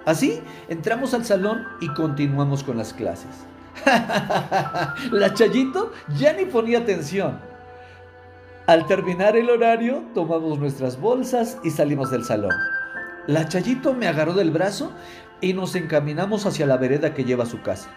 Así 0.06 0.40
entramos 0.70 1.14
al 1.16 1.26
salón 1.26 1.66
y 1.82 1.92
continuamos 1.96 2.64
con 2.64 2.78
las 2.78 2.94
clases. 2.94 3.46
la 5.12 5.34
Chayito 5.34 5.92
ya 6.16 6.34
ni 6.34 6.46
ponía 6.46 6.80
atención. 6.80 7.40
Al 8.68 8.86
terminar 8.86 9.36
el 9.36 9.50
horario, 9.50 10.04
tomamos 10.14 10.60
nuestras 10.60 11.02
bolsas 11.02 11.58
y 11.64 11.72
salimos 11.72 12.12
del 12.12 12.24
salón. 12.24 12.54
La 13.26 13.48
Chayito 13.48 13.94
me 13.94 14.08
agarró 14.08 14.34
del 14.34 14.52
brazo 14.52 14.92
y 15.42 15.54
nos 15.54 15.76
encaminamos 15.76 16.46
hacia 16.46 16.68
la 16.68 16.78
vereda 16.78 17.16
que 17.16 17.24
lleva 17.24 17.46
a 17.46 17.48
su 17.48 17.62
casa. 17.62 17.90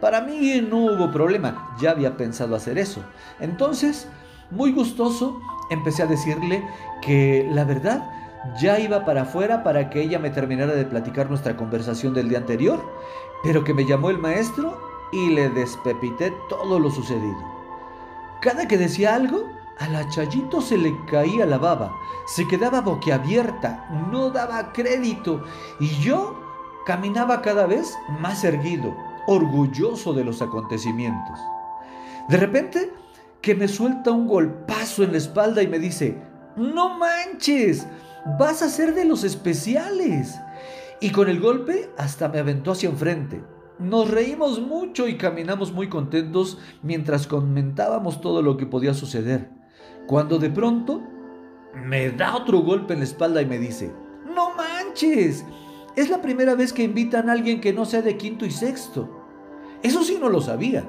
Para 0.00 0.20
mí 0.20 0.64
no 0.68 0.78
hubo 0.78 1.10
problema, 1.10 1.74
ya 1.80 1.90
había 1.90 2.16
pensado 2.16 2.54
hacer 2.54 2.78
eso. 2.78 3.02
Entonces, 3.40 4.08
muy 4.50 4.72
gustoso, 4.72 5.40
empecé 5.70 6.02
a 6.04 6.06
decirle 6.06 6.62
que 7.00 7.48
la 7.52 7.64
verdad 7.64 8.21
ya 8.60 8.78
iba 8.78 9.04
para 9.04 9.22
afuera 9.22 9.62
para 9.62 9.90
que 9.90 10.02
ella 10.02 10.18
me 10.18 10.30
terminara 10.30 10.74
de 10.74 10.84
platicar 10.84 11.28
nuestra 11.28 11.56
conversación 11.56 12.14
del 12.14 12.28
día 12.28 12.38
anterior, 12.38 12.80
pero 13.42 13.64
que 13.64 13.74
me 13.74 13.84
llamó 13.84 14.10
el 14.10 14.18
maestro 14.18 14.80
y 15.12 15.30
le 15.30 15.48
despepité 15.50 16.32
todo 16.48 16.78
lo 16.78 16.90
sucedido. 16.90 17.36
Cada 18.40 18.66
que 18.66 18.78
decía 18.78 19.14
algo, 19.14 19.48
a 19.78 19.88
la 19.88 20.08
Chayito 20.08 20.60
se 20.60 20.76
le 20.76 20.94
caía 21.06 21.46
la 21.46 21.58
baba, 21.58 21.92
se 22.26 22.46
quedaba 22.46 22.80
boquiabierta, 22.80 23.88
no 24.10 24.30
daba 24.30 24.72
crédito 24.72 25.44
y 25.80 25.88
yo 26.00 26.38
caminaba 26.84 27.42
cada 27.42 27.66
vez 27.66 27.96
más 28.20 28.44
erguido, 28.44 28.94
orgulloso 29.26 30.12
de 30.12 30.24
los 30.24 30.42
acontecimientos. 30.42 31.38
De 32.28 32.36
repente, 32.36 32.92
que 33.40 33.54
me 33.54 33.68
suelta 33.68 34.10
un 34.12 34.26
golpazo 34.26 35.02
en 35.02 35.12
la 35.12 35.18
espalda 35.18 35.62
y 35.62 35.68
me 35.68 35.78
dice, 35.78 36.16
no 36.56 36.98
manches, 36.98 37.86
vas 38.38 38.62
a 38.62 38.68
ser 38.68 38.94
de 38.94 39.04
los 39.04 39.24
especiales. 39.24 40.38
Y 41.00 41.10
con 41.10 41.28
el 41.28 41.40
golpe 41.40 41.90
hasta 41.96 42.28
me 42.28 42.38
aventó 42.38 42.72
hacia 42.72 42.88
enfrente. 42.88 43.42
Nos 43.78 44.10
reímos 44.10 44.60
mucho 44.60 45.08
y 45.08 45.16
caminamos 45.16 45.72
muy 45.72 45.88
contentos 45.88 46.58
mientras 46.82 47.26
comentábamos 47.26 48.20
todo 48.20 48.42
lo 48.42 48.56
que 48.56 48.66
podía 48.66 48.94
suceder. 48.94 49.50
Cuando 50.06 50.38
de 50.38 50.50
pronto 50.50 51.02
me 51.74 52.10
da 52.10 52.36
otro 52.36 52.60
golpe 52.60 52.92
en 52.92 53.00
la 53.00 53.06
espalda 53.06 53.42
y 53.42 53.46
me 53.46 53.58
dice, 53.58 53.92
no 54.32 54.54
manches, 54.54 55.44
es 55.96 56.10
la 56.10 56.22
primera 56.22 56.54
vez 56.54 56.72
que 56.72 56.84
invitan 56.84 57.28
a 57.28 57.32
alguien 57.32 57.60
que 57.60 57.72
no 57.72 57.84
sea 57.84 58.02
de 58.02 58.16
quinto 58.16 58.46
y 58.46 58.50
sexto. 58.50 59.08
Eso 59.82 60.04
sí 60.04 60.18
no 60.20 60.28
lo 60.28 60.40
sabía 60.40 60.84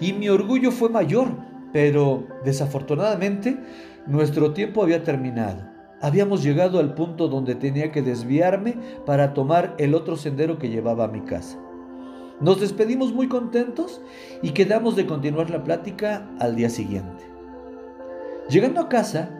y 0.00 0.12
mi 0.12 0.28
orgullo 0.28 0.70
fue 0.70 0.88
mayor, 0.88 1.28
pero 1.72 2.26
desafortunadamente 2.44 3.58
nuestro 4.06 4.52
tiempo 4.52 4.82
había 4.82 5.02
terminado. 5.02 5.77
Habíamos 6.00 6.44
llegado 6.44 6.78
al 6.78 6.94
punto 6.94 7.28
donde 7.28 7.56
tenía 7.56 7.90
que 7.90 8.02
desviarme 8.02 8.78
para 9.04 9.34
tomar 9.34 9.74
el 9.78 9.94
otro 9.94 10.16
sendero 10.16 10.58
que 10.58 10.68
llevaba 10.68 11.04
a 11.04 11.08
mi 11.08 11.22
casa. 11.22 11.58
Nos 12.40 12.60
despedimos 12.60 13.12
muy 13.12 13.28
contentos 13.28 14.00
y 14.42 14.50
quedamos 14.50 14.94
de 14.94 15.06
continuar 15.06 15.50
la 15.50 15.64
plática 15.64 16.30
al 16.38 16.54
día 16.54 16.70
siguiente. 16.70 17.24
Llegando 18.48 18.80
a 18.80 18.88
casa, 18.88 19.30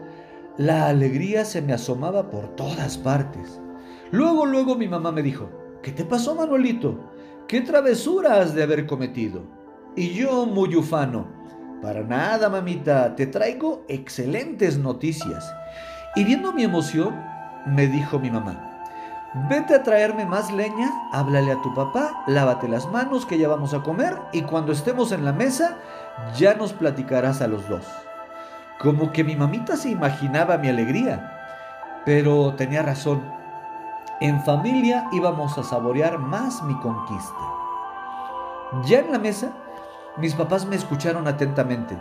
la 0.57 0.88
alegría 0.88 1.45
se 1.45 1.62
me 1.62 1.73
asomaba 1.73 2.29
por 2.29 2.57
todas 2.57 2.99
partes. 2.99 3.61
Luego, 4.11 4.45
luego 4.45 4.75
mi 4.75 4.88
mamá 4.88 5.12
me 5.12 5.23
dijo, 5.23 5.49
¿qué 5.81 5.93
te 5.93 6.05
pasó 6.05 6.35
Manuelito? 6.35 6.99
¿Qué 7.47 7.61
travesura 7.61 8.41
has 8.41 8.55
de 8.55 8.65
haber 8.65 8.87
cometido? 8.87 9.43
Y 9.95 10.11
yo 10.11 10.45
muy 10.45 10.75
ufano, 10.75 11.29
para 11.81 12.03
nada 12.03 12.49
mamita, 12.49 13.15
te 13.15 13.29
traigo 13.29 13.85
excelentes 13.88 14.77
noticias. 14.77 15.55
Y 16.17 16.25
viendo 16.25 16.53
mi 16.53 16.65
emoción, 16.65 17.15
me 17.67 17.87
dijo 17.87 18.19
mi 18.19 18.31
mamá, 18.31 18.69
Vete 19.35 19.75
a 19.75 19.83
traerme 19.83 20.25
más 20.25 20.50
leña, 20.50 20.91
háblale 21.12 21.53
a 21.53 21.61
tu 21.61 21.75
papá, 21.75 22.25
lávate 22.27 22.67
las 22.67 22.87
manos 22.87 23.27
que 23.27 23.37
ya 23.37 23.47
vamos 23.47 23.75
a 23.75 23.83
comer 23.83 24.19
y 24.33 24.41
cuando 24.41 24.73
estemos 24.73 25.12
en 25.12 25.23
la 25.27 25.35
mesa 25.35 25.77
ya 26.35 26.55
nos 26.55 26.73
platicarás 26.73 27.43
a 27.43 27.47
los 27.47 27.69
dos. 27.69 27.85
Como 28.81 29.12
que 29.12 29.25
mi 29.25 29.37
mamita 29.37 29.77
se 29.77 29.91
imaginaba 29.91 30.57
mi 30.57 30.69
alegría, 30.69 31.31
pero 32.07 32.55
tenía 32.55 32.83
razón. 32.83 33.23
En 34.21 34.43
familia 34.45 35.07
íbamos 35.12 35.59
a 35.59 35.62
saborear 35.62 36.19
más 36.19 36.62
mi 36.62 36.75
conquista. 36.81 37.35
Ya 38.87 39.00
en 39.00 39.12
la 39.12 39.19
mesa, 39.19 39.50
mis 40.17 40.35
papás 40.35 40.65
me 40.65 40.77
escucharon 40.77 41.29
atentamente, 41.29 41.99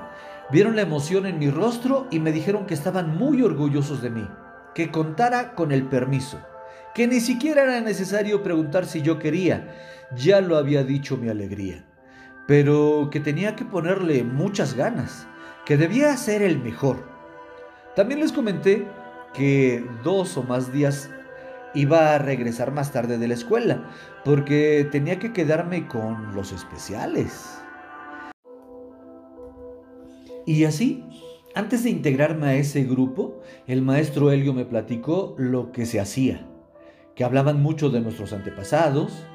vieron 0.52 0.76
la 0.76 0.82
emoción 0.82 1.26
en 1.26 1.40
mi 1.40 1.50
rostro 1.50 2.08
y 2.12 2.20
me 2.20 2.32
dijeron 2.32 2.66
que 2.66 2.74
estaban 2.74 3.18
muy 3.18 3.42
orgullosos 3.42 4.02
de 4.02 4.10
mí, 4.10 4.28
que 4.74 4.92
contara 4.92 5.56
con 5.56 5.72
el 5.72 5.84
permiso 5.84 6.40
que 6.98 7.06
ni 7.06 7.20
siquiera 7.20 7.62
era 7.62 7.80
necesario 7.80 8.42
preguntar 8.42 8.88
si 8.88 9.04
yo 9.04 9.20
quería, 9.20 9.72
ya 10.16 10.42
lo 10.42 10.58
había 10.58 10.84
dicho 10.84 11.16
mi 11.16 11.30
alegría, 11.30 11.86
pero 12.48 13.10
que 13.12 13.20
tenía 13.20 13.56
que 13.56 13.66
ponerle 13.66 14.24
muchas 14.24 14.74
ganas, 14.74 15.28
que 15.64 15.78
debía 15.78 16.18
ser 16.18 16.42
el 16.42 16.58
mejor. 16.58 17.08
También 17.96 18.20
les 18.20 18.32
comenté 18.32 18.88
que 19.36 19.86
dos 20.04 20.38
o 20.38 20.44
más 20.44 20.74
días 20.74 21.12
iba 21.76 22.16
a 22.16 22.18
regresar 22.18 22.72
más 22.72 22.92
tarde 22.92 23.20
de 23.20 23.28
la 23.28 23.36
escuela, 23.36 23.84
porque 24.26 24.88
tenía 24.92 25.20
que 25.20 25.34
quedarme 25.34 25.88
con 25.88 26.34
los 26.34 26.52
especiales. 26.52 27.60
Y 30.48 30.64
así, 30.64 31.04
antes 31.54 31.84
de 31.84 31.92
integrarme 31.92 32.48
a 32.48 32.56
ese 32.56 32.86
grupo, 32.86 33.42
el 33.68 33.84
maestro 33.84 34.32
Helio 34.32 34.54
me 34.54 34.66
platicó 34.66 35.36
lo 35.38 35.72
que 35.72 35.86
se 35.86 36.00
hacía 36.00 36.48
que 37.16 37.24
hablaban 37.24 37.62
mucho 37.64 37.90
de 37.90 38.00
nuestros 38.00 38.32
antepasados, 38.32 39.26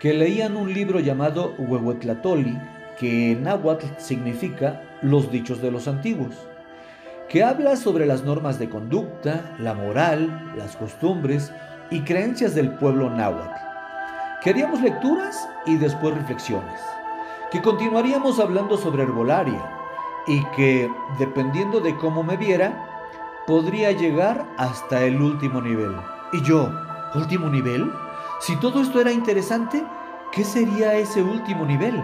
que 0.00 0.12
leían 0.12 0.54
un 0.54 0.72
libro 0.74 1.00
llamado 1.00 1.54
Huehuetlatoli, 1.58 2.58
que 3.00 3.32
en 3.32 3.44
náhuatl 3.44 3.86
significa 3.96 4.98
los 5.00 5.32
dichos 5.32 5.62
de 5.62 5.70
los 5.70 5.88
antiguos, 5.88 6.36
que 7.30 7.42
habla 7.42 7.76
sobre 7.76 8.04
las 8.04 8.22
normas 8.22 8.58
de 8.58 8.68
conducta, 8.68 9.56
la 9.58 9.72
moral, 9.72 10.52
las 10.58 10.76
costumbres 10.76 11.50
y 11.90 12.02
creencias 12.02 12.54
del 12.54 12.74
pueblo 12.74 13.08
náhuatl. 13.08 13.58
Que 14.44 14.50
haríamos 14.50 14.82
lecturas 14.82 15.48
y 15.64 15.78
después 15.78 16.14
reflexiones, 16.14 16.80
que 17.50 17.62
continuaríamos 17.62 18.38
hablando 18.40 18.76
sobre 18.76 19.04
herbolaria 19.04 19.81
y 20.26 20.44
que, 20.56 20.90
dependiendo 21.18 21.80
de 21.80 21.96
cómo 21.96 22.22
me 22.22 22.36
viera, 22.36 22.88
podría 23.46 23.92
llegar 23.92 24.46
hasta 24.56 25.02
el 25.02 25.20
último 25.20 25.60
nivel. 25.60 25.96
¿Y 26.32 26.42
yo? 26.42 26.70
¿Último 27.14 27.48
nivel? 27.48 27.92
Si 28.40 28.56
todo 28.56 28.82
esto 28.82 29.00
era 29.00 29.12
interesante, 29.12 29.84
¿qué 30.32 30.44
sería 30.44 30.94
ese 30.94 31.22
último 31.22 31.66
nivel? 31.66 32.02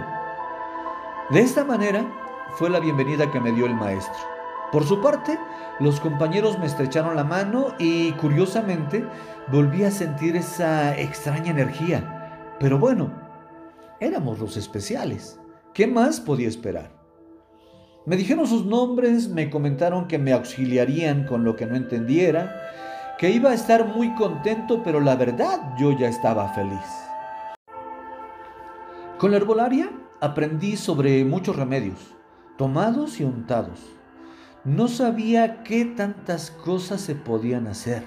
De 1.30 1.40
esta 1.40 1.64
manera 1.64 2.04
fue 2.54 2.70
la 2.70 2.80
bienvenida 2.80 3.30
que 3.30 3.40
me 3.40 3.52
dio 3.52 3.66
el 3.66 3.74
maestro. 3.74 4.18
Por 4.72 4.84
su 4.84 5.00
parte, 5.00 5.38
los 5.80 6.00
compañeros 6.00 6.58
me 6.58 6.66
estrecharon 6.66 7.16
la 7.16 7.24
mano 7.24 7.74
y 7.78 8.12
curiosamente 8.12 9.06
volví 9.50 9.84
a 9.84 9.90
sentir 9.90 10.36
esa 10.36 10.96
extraña 10.96 11.50
energía. 11.50 12.56
Pero 12.60 12.78
bueno, 12.78 13.10
éramos 14.00 14.38
los 14.38 14.56
especiales. 14.56 15.40
¿Qué 15.72 15.86
más 15.86 16.20
podía 16.20 16.48
esperar? 16.48 16.97
Me 18.08 18.16
dijeron 18.16 18.46
sus 18.46 18.64
nombres, 18.64 19.28
me 19.28 19.50
comentaron 19.50 20.08
que 20.08 20.16
me 20.16 20.32
auxiliarían 20.32 21.24
con 21.24 21.44
lo 21.44 21.56
que 21.56 21.66
no 21.66 21.76
entendiera, 21.76 22.58
que 23.18 23.28
iba 23.28 23.50
a 23.50 23.54
estar 23.54 23.86
muy 23.86 24.14
contento, 24.14 24.82
pero 24.82 24.98
la 24.98 25.14
verdad 25.14 25.74
yo 25.78 25.92
ya 25.92 26.08
estaba 26.08 26.48
feliz. 26.54 26.86
Con 29.18 29.30
la 29.30 29.36
herbolaria 29.36 29.90
aprendí 30.22 30.78
sobre 30.78 31.22
muchos 31.26 31.56
remedios, 31.56 31.98
tomados 32.56 33.20
y 33.20 33.24
untados. 33.24 33.78
No 34.64 34.88
sabía 34.88 35.62
qué 35.62 35.84
tantas 35.84 36.50
cosas 36.50 37.02
se 37.02 37.14
podían 37.14 37.66
hacer. 37.66 38.04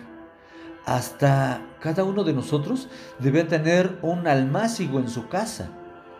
Hasta 0.87 1.61
cada 1.79 2.05
uno 2.05 2.23
de 2.23 2.33
nosotros 2.33 2.89
debe 3.19 3.43
tener 3.43 3.99
un 4.01 4.25
almácigo 4.25 4.97
en 4.97 5.09
su 5.09 5.27
casa, 5.27 5.69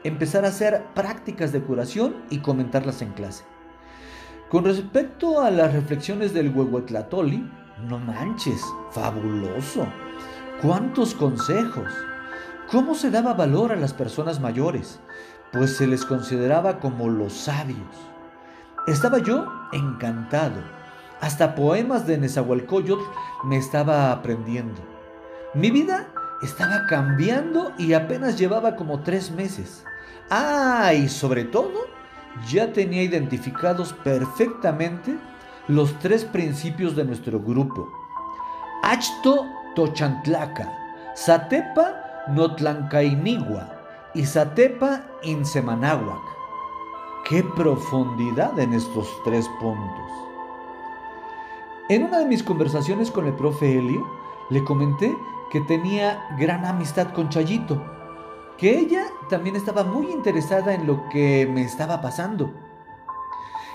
empezar 0.03 0.45
a 0.45 0.49
hacer 0.49 0.83
prácticas 0.93 1.51
de 1.51 1.63
curación 1.63 2.17
y 2.29 2.41
comentarlas 2.41 3.01
en 3.01 3.13
clase. 3.13 3.43
Con 4.51 4.65
respecto 4.65 5.39
a 5.39 5.49
las 5.49 5.71
reflexiones 5.71 6.33
del 6.33 6.53
Huehuetlatoli, 6.53 7.49
no 7.87 7.99
manches, 7.99 8.61
fabuloso. 8.91 9.87
¿Cuántos 10.61 11.15
consejos? 11.15 11.89
¿Cómo 12.69 12.93
se 12.93 13.11
daba 13.11 13.33
valor 13.33 13.71
a 13.71 13.77
las 13.77 13.93
personas 13.93 14.41
mayores? 14.41 14.99
Pues 15.53 15.77
se 15.77 15.87
les 15.87 16.03
consideraba 16.03 16.81
como 16.81 17.07
los 17.07 17.31
sabios. 17.31 17.79
Estaba 18.87 19.19
yo 19.19 19.47
encantado. 19.71 20.61
Hasta 21.21 21.55
poemas 21.55 22.05
de 22.05 22.17
Nezahualcóyotl 22.17 23.05
me 23.45 23.55
estaba 23.55 24.11
aprendiendo. 24.11 24.81
Mi 25.53 25.71
vida 25.71 26.09
estaba 26.41 26.87
cambiando 26.89 27.71
y 27.77 27.93
apenas 27.93 28.37
llevaba 28.37 28.75
como 28.75 28.99
tres 28.99 29.31
meses. 29.31 29.85
Ah, 30.29 30.93
y 30.93 31.07
sobre 31.07 31.45
todo, 31.45 32.00
ya 32.49 32.71
tenía 32.73 33.03
identificados 33.03 33.93
perfectamente 33.93 35.17
los 35.67 35.97
tres 35.99 36.25
principios 36.25 36.95
de 36.95 37.05
nuestro 37.05 37.39
grupo. 37.39 37.87
Achto 38.83 39.45
Tochantlaca, 39.75 40.71
Satepa 41.15 42.25
Notlancainigua 42.29 43.69
y 44.13 44.25
Satepa 44.25 45.03
Insemanahuac. 45.23 46.21
¡Qué 47.29 47.43
profundidad 47.43 48.57
en 48.59 48.73
estos 48.73 49.07
tres 49.23 49.47
puntos! 49.59 50.11
En 51.89 52.03
una 52.05 52.19
de 52.19 52.25
mis 52.25 52.43
conversaciones 52.43 53.11
con 53.11 53.27
el 53.27 53.33
profe 53.35 53.77
Helio, 53.77 54.07
le 54.49 54.63
comenté 54.63 55.15
que 55.51 55.61
tenía 55.61 56.25
gran 56.37 56.65
amistad 56.65 57.13
con 57.13 57.29
Chayito 57.29 58.00
que 58.57 58.77
ella 58.77 59.05
también 59.29 59.55
estaba 59.55 59.83
muy 59.83 60.11
interesada 60.11 60.73
en 60.73 60.87
lo 60.87 61.09
que 61.09 61.47
me 61.51 61.63
estaba 61.63 62.01
pasando. 62.01 62.53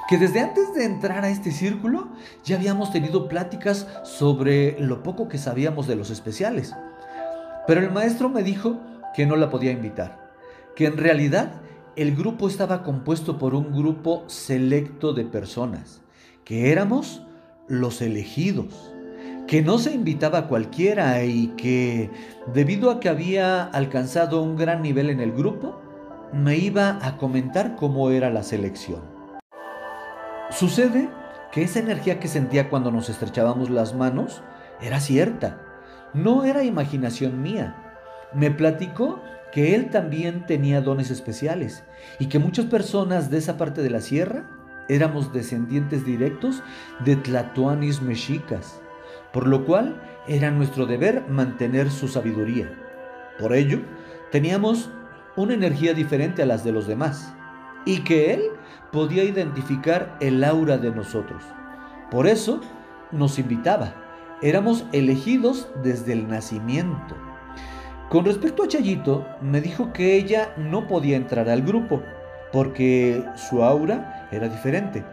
Que 0.09 0.19
desde 0.19 0.41
antes 0.41 0.73
de 0.75 0.85
entrar 0.85 1.25
a 1.25 1.31
este 1.31 1.51
círculo 1.51 2.09
ya 2.45 2.57
habíamos 2.57 2.93
tenido 2.93 3.29
pláticas 3.29 3.89
sobre 4.05 4.79
lo 4.79 5.03
poco 5.03 5.29
que 5.29 5.39
sabíamos 5.39 5.87
de 5.87 5.97
los 5.97 6.11
especiales. 6.11 6.75
Pero 7.67 7.81
el 7.81 7.91
maestro 7.91 8.29
me 8.29 8.43
dijo 8.43 8.81
que 9.15 9.27
no 9.27 9.35
la 9.37 9.51
podía 9.51 9.73
invitar, 9.73 10.33
que 10.77 10.87
en 10.87 10.97
realidad 10.97 11.61
el 11.97 12.15
grupo 12.15 12.47
estaba 12.47 12.83
compuesto 12.83 13.39
por 13.39 13.55
un 13.55 13.73
grupo 13.73 14.23
selecto 14.29 15.13
de 15.13 15.25
personas, 15.25 16.03
que 16.45 16.71
éramos 16.71 17.23
los 17.67 18.03
elegidos 18.03 18.96
que 19.47 19.63
no 19.63 19.79
se 19.79 19.93
invitaba 19.93 20.39
a 20.39 20.49
cualquiera 20.49 21.23
y 21.25 21.49
que, 21.57 22.11
debido 22.53 22.91
a 22.91 22.99
que 22.99 23.09
había 23.09 23.63
alcanzado 23.65 24.43
un 24.43 24.57
gran 24.57 24.83
nivel 24.83 25.09
en 25.09 25.21
el 25.21 25.33
grupo, 25.33 25.81
me 26.33 26.57
iba 26.57 26.99
a 27.03 27.17
comentar 27.17 27.77
cómo 27.77 28.11
era 28.11 28.31
la 28.31 28.43
selección. 28.43 29.01
Sucede 30.51 31.09
que 31.53 31.63
esa 31.63 31.79
energía 31.79 32.19
que 32.19 32.29
sentía 32.29 32.69
cuando 32.69 32.91
nos 32.91 33.09
estrechábamos 33.09 33.71
las 33.71 33.95
manos 33.95 34.43
era 34.81 35.01
cierta, 35.01 35.61
no 36.13 36.45
era 36.45 36.65
imaginación 36.65 37.41
mía. 37.41 37.77
Me 38.35 38.51
platicó 38.51 39.23
que 39.53 39.75
él 39.75 39.91
también 39.91 40.45
tenía 40.47 40.81
dones 40.81 41.11
especiales 41.11 41.85
y 42.19 42.27
que 42.27 42.41
muchas 42.41 42.67
personas 42.67 43.31
de 43.31 43.39
esa 43.39 43.57
parte 43.57 43.83
de 43.83 43.91
la 43.91 44.01
sierra 44.01 44.51
éramos 44.89 45.33
descendientes 45.33 46.05
directos 46.05 46.63
de 47.05 47.17
tlatoanis 47.17 48.03
mexicas 48.03 48.81
por 49.37 49.47
lo 49.47 49.67
cual 49.67 50.01
era 50.27 50.51
nuestro 50.51 50.87
deber 50.87 51.29
mantener 51.29 51.91
su 51.91 52.09
sabiduría. 52.09 52.73
Por 53.39 53.53
ello, 53.53 53.81
teníamos 54.33 54.89
una 55.37 55.53
energía 55.53 55.93
diferente 55.93 56.43
a 56.43 56.47
las 56.47 56.65
de 56.65 56.73
los 56.73 56.87
demás 56.87 57.35
y 57.85 57.99
que 57.99 58.33
Él 58.33 58.45
podía 58.93 59.25
identificar 59.25 60.17
el 60.23 60.43
aura 60.43 60.79
de 60.79 60.91
nosotros. 60.91 61.43
Por 62.11 62.27
eso 62.27 62.63
nos 63.13 63.39
invitaba. 63.39 63.93
Éramos 64.41 64.87
elegidos 64.93 65.69
desde 65.83 66.15
el 66.15 66.29
nacimiento. 66.29 67.15
Con 68.09 68.25
respecto 68.25 68.63
a 68.63 68.69
Chayito, 68.69 69.27
me 69.43 69.61
dijo 69.61 69.93
que 69.93 70.17
ella 70.17 70.55
no 70.57 70.87
podía 70.87 71.19
entrar 71.19 71.51
al 71.51 71.61
grupo 71.61 72.03
porque 72.55 73.23
su 73.35 73.63
aura 73.63 74.31
era 74.33 74.49
diferente, 74.49 75.05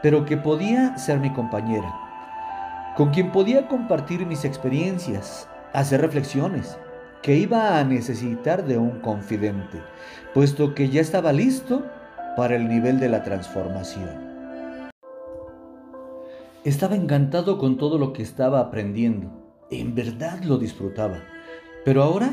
pero 0.00 0.24
que 0.24 0.36
podía 0.36 0.96
ser 0.96 1.18
mi 1.18 1.32
compañera 1.32 2.03
con 2.96 3.10
quien 3.10 3.32
podía 3.32 3.66
compartir 3.66 4.24
mis 4.24 4.44
experiencias, 4.44 5.48
hacer 5.72 6.00
reflexiones, 6.00 6.78
que 7.22 7.36
iba 7.36 7.78
a 7.78 7.84
necesitar 7.84 8.66
de 8.66 8.78
un 8.78 9.00
confidente, 9.00 9.82
puesto 10.32 10.74
que 10.74 10.88
ya 10.88 11.00
estaba 11.00 11.32
listo 11.32 11.84
para 12.36 12.54
el 12.54 12.68
nivel 12.68 13.00
de 13.00 13.08
la 13.08 13.24
transformación. 13.24 14.10
Estaba 16.64 16.94
encantado 16.94 17.58
con 17.58 17.76
todo 17.78 17.98
lo 17.98 18.12
que 18.12 18.22
estaba 18.22 18.60
aprendiendo, 18.60 19.30
en 19.70 19.94
verdad 19.94 20.42
lo 20.44 20.58
disfrutaba, 20.58 21.18
pero 21.84 22.02
ahora 22.02 22.30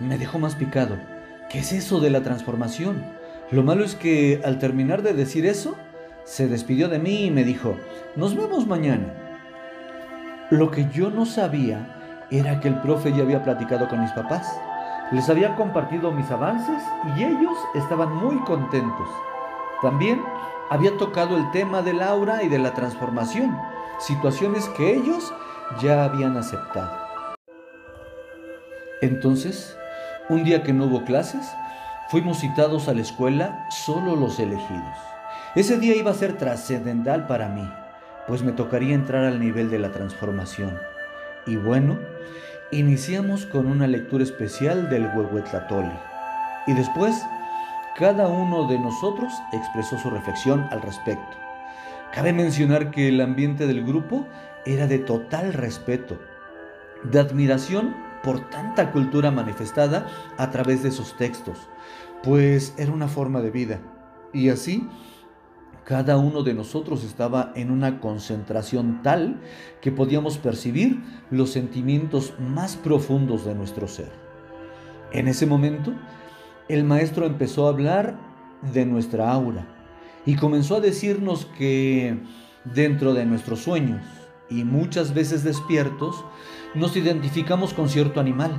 me 0.00 0.18
dejó 0.18 0.38
más 0.38 0.56
picado. 0.56 0.96
¿Qué 1.48 1.60
es 1.60 1.72
eso 1.72 2.00
de 2.00 2.10
la 2.10 2.22
transformación? 2.22 3.04
Lo 3.50 3.62
malo 3.62 3.84
es 3.84 3.94
que 3.94 4.40
al 4.44 4.58
terminar 4.58 5.02
de 5.02 5.12
decir 5.12 5.46
eso, 5.46 5.76
se 6.24 6.48
despidió 6.48 6.88
de 6.88 6.98
mí 6.98 7.26
y 7.26 7.30
me 7.30 7.44
dijo, 7.44 7.76
nos 8.16 8.34
vemos 8.34 8.66
mañana. 8.66 9.21
Lo 10.52 10.70
que 10.70 10.86
yo 10.90 11.08
no 11.08 11.24
sabía 11.24 12.26
era 12.30 12.60
que 12.60 12.68
el 12.68 12.78
profe 12.82 13.10
ya 13.10 13.22
había 13.22 13.42
platicado 13.42 13.88
con 13.88 14.02
mis 14.02 14.12
papás. 14.12 14.54
Les 15.10 15.30
había 15.30 15.56
compartido 15.56 16.12
mis 16.12 16.30
avances 16.30 16.76
y 17.16 17.24
ellos 17.24 17.56
estaban 17.74 18.14
muy 18.14 18.36
contentos. 18.40 19.08
También 19.80 20.22
había 20.68 20.94
tocado 20.98 21.38
el 21.38 21.50
tema 21.52 21.80
del 21.80 22.02
aura 22.02 22.42
y 22.42 22.50
de 22.50 22.58
la 22.58 22.74
transformación, 22.74 23.58
situaciones 23.98 24.68
que 24.76 24.94
ellos 24.94 25.32
ya 25.80 26.04
habían 26.04 26.36
aceptado. 26.36 26.98
Entonces, 29.00 29.74
un 30.28 30.44
día 30.44 30.62
que 30.62 30.74
no 30.74 30.84
hubo 30.84 31.06
clases, 31.06 31.50
fuimos 32.10 32.40
citados 32.40 32.88
a 32.88 32.92
la 32.92 33.00
escuela 33.00 33.66
solo 33.70 34.16
los 34.16 34.38
elegidos. 34.38 34.98
Ese 35.54 35.78
día 35.78 35.96
iba 35.96 36.10
a 36.10 36.14
ser 36.14 36.36
trascendental 36.36 37.26
para 37.26 37.48
mí 37.48 37.66
pues 38.26 38.42
me 38.42 38.52
tocaría 38.52 38.94
entrar 38.94 39.24
al 39.24 39.40
nivel 39.40 39.70
de 39.70 39.78
la 39.78 39.92
transformación. 39.92 40.78
Y 41.46 41.56
bueno, 41.56 41.98
iniciamos 42.70 43.46
con 43.46 43.66
una 43.66 43.86
lectura 43.86 44.24
especial 44.24 44.88
del 44.88 45.06
Huehuetlatoli. 45.06 45.92
Y 46.66 46.74
después, 46.74 47.22
cada 47.96 48.28
uno 48.28 48.68
de 48.68 48.78
nosotros 48.78 49.32
expresó 49.52 49.98
su 49.98 50.10
reflexión 50.10 50.66
al 50.70 50.82
respecto. 50.82 51.36
Cabe 52.12 52.32
mencionar 52.32 52.90
que 52.90 53.08
el 53.08 53.20
ambiente 53.20 53.66
del 53.66 53.84
grupo 53.84 54.26
era 54.64 54.86
de 54.86 54.98
total 54.98 55.52
respeto, 55.52 56.18
de 57.02 57.18
admiración 57.18 57.94
por 58.22 58.48
tanta 58.50 58.92
cultura 58.92 59.30
manifestada 59.30 60.06
a 60.38 60.50
través 60.50 60.82
de 60.82 60.90
sus 60.90 61.16
textos, 61.16 61.58
pues 62.22 62.74
era 62.78 62.92
una 62.92 63.08
forma 63.08 63.40
de 63.40 63.50
vida. 63.50 63.80
Y 64.32 64.48
así, 64.48 64.88
cada 65.84 66.16
uno 66.16 66.42
de 66.42 66.54
nosotros 66.54 67.04
estaba 67.04 67.52
en 67.54 67.70
una 67.70 68.00
concentración 68.00 69.02
tal 69.02 69.40
que 69.80 69.92
podíamos 69.92 70.38
percibir 70.38 71.00
los 71.30 71.50
sentimientos 71.50 72.34
más 72.38 72.76
profundos 72.76 73.44
de 73.44 73.54
nuestro 73.54 73.88
ser. 73.88 74.10
En 75.12 75.28
ese 75.28 75.46
momento, 75.46 75.92
el 76.68 76.84
maestro 76.84 77.26
empezó 77.26 77.66
a 77.66 77.70
hablar 77.70 78.16
de 78.72 78.86
nuestra 78.86 79.32
aura 79.32 79.66
y 80.24 80.36
comenzó 80.36 80.76
a 80.76 80.80
decirnos 80.80 81.46
que 81.58 82.18
dentro 82.64 83.12
de 83.12 83.26
nuestros 83.26 83.60
sueños 83.60 84.02
y 84.48 84.64
muchas 84.64 85.14
veces 85.14 85.44
despiertos, 85.44 86.24
nos 86.74 86.96
identificamos 86.96 87.74
con 87.74 87.88
cierto 87.88 88.20
animal, 88.20 88.52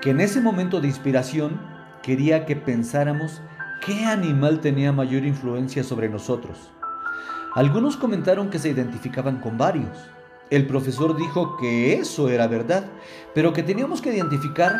que 0.00 0.10
en 0.10 0.20
ese 0.20 0.40
momento 0.40 0.80
de 0.80 0.88
inspiración 0.88 1.60
quería 2.02 2.46
que 2.46 2.56
pensáramos 2.56 3.40
qué 3.84 4.04
animal 4.04 4.60
tenía 4.60 4.92
mayor 4.92 5.24
influencia 5.24 5.84
sobre 5.84 6.08
nosotros. 6.08 6.70
Algunos 7.54 7.96
comentaron 7.96 8.50
que 8.50 8.58
se 8.58 8.68
identificaban 8.68 9.40
con 9.40 9.58
varios. 9.58 9.96
El 10.50 10.66
profesor 10.66 11.16
dijo 11.16 11.56
que 11.56 11.94
eso 11.94 12.28
era 12.28 12.46
verdad, 12.46 12.86
pero 13.34 13.52
que 13.52 13.62
teníamos 13.62 14.00
que 14.00 14.14
identificar 14.14 14.72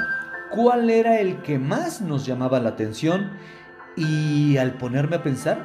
cuál 0.51 0.89
era 0.89 1.21
el 1.21 1.43
que 1.43 1.59
más 1.59 2.01
nos 2.01 2.25
llamaba 2.25 2.61
la 2.61 2.71
atención 2.71 3.33
y 3.97 4.57
al 4.57 4.75
ponerme 4.75 5.17
a 5.17 5.23
pensar, 5.23 5.65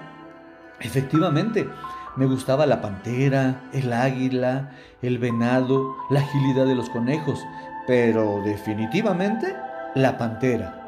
efectivamente, 0.79 1.69
me 2.15 2.25
gustaba 2.25 2.65
la 2.65 2.81
pantera, 2.81 3.61
el 3.73 3.93
águila, 3.93 4.71
el 5.01 5.17
venado, 5.17 5.95
la 6.09 6.19
agilidad 6.19 6.65
de 6.65 6.75
los 6.75 6.89
conejos, 6.89 7.39
pero 7.87 8.41
definitivamente 8.43 9.55
la 9.95 10.17
pantera. 10.17 10.82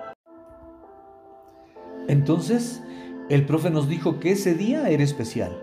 Entonces, 2.08 2.82
el 3.30 3.46
profe 3.46 3.70
nos 3.70 3.88
dijo 3.88 4.20
que 4.20 4.32
ese 4.32 4.54
día 4.54 4.90
era 4.90 5.04
especial, 5.04 5.58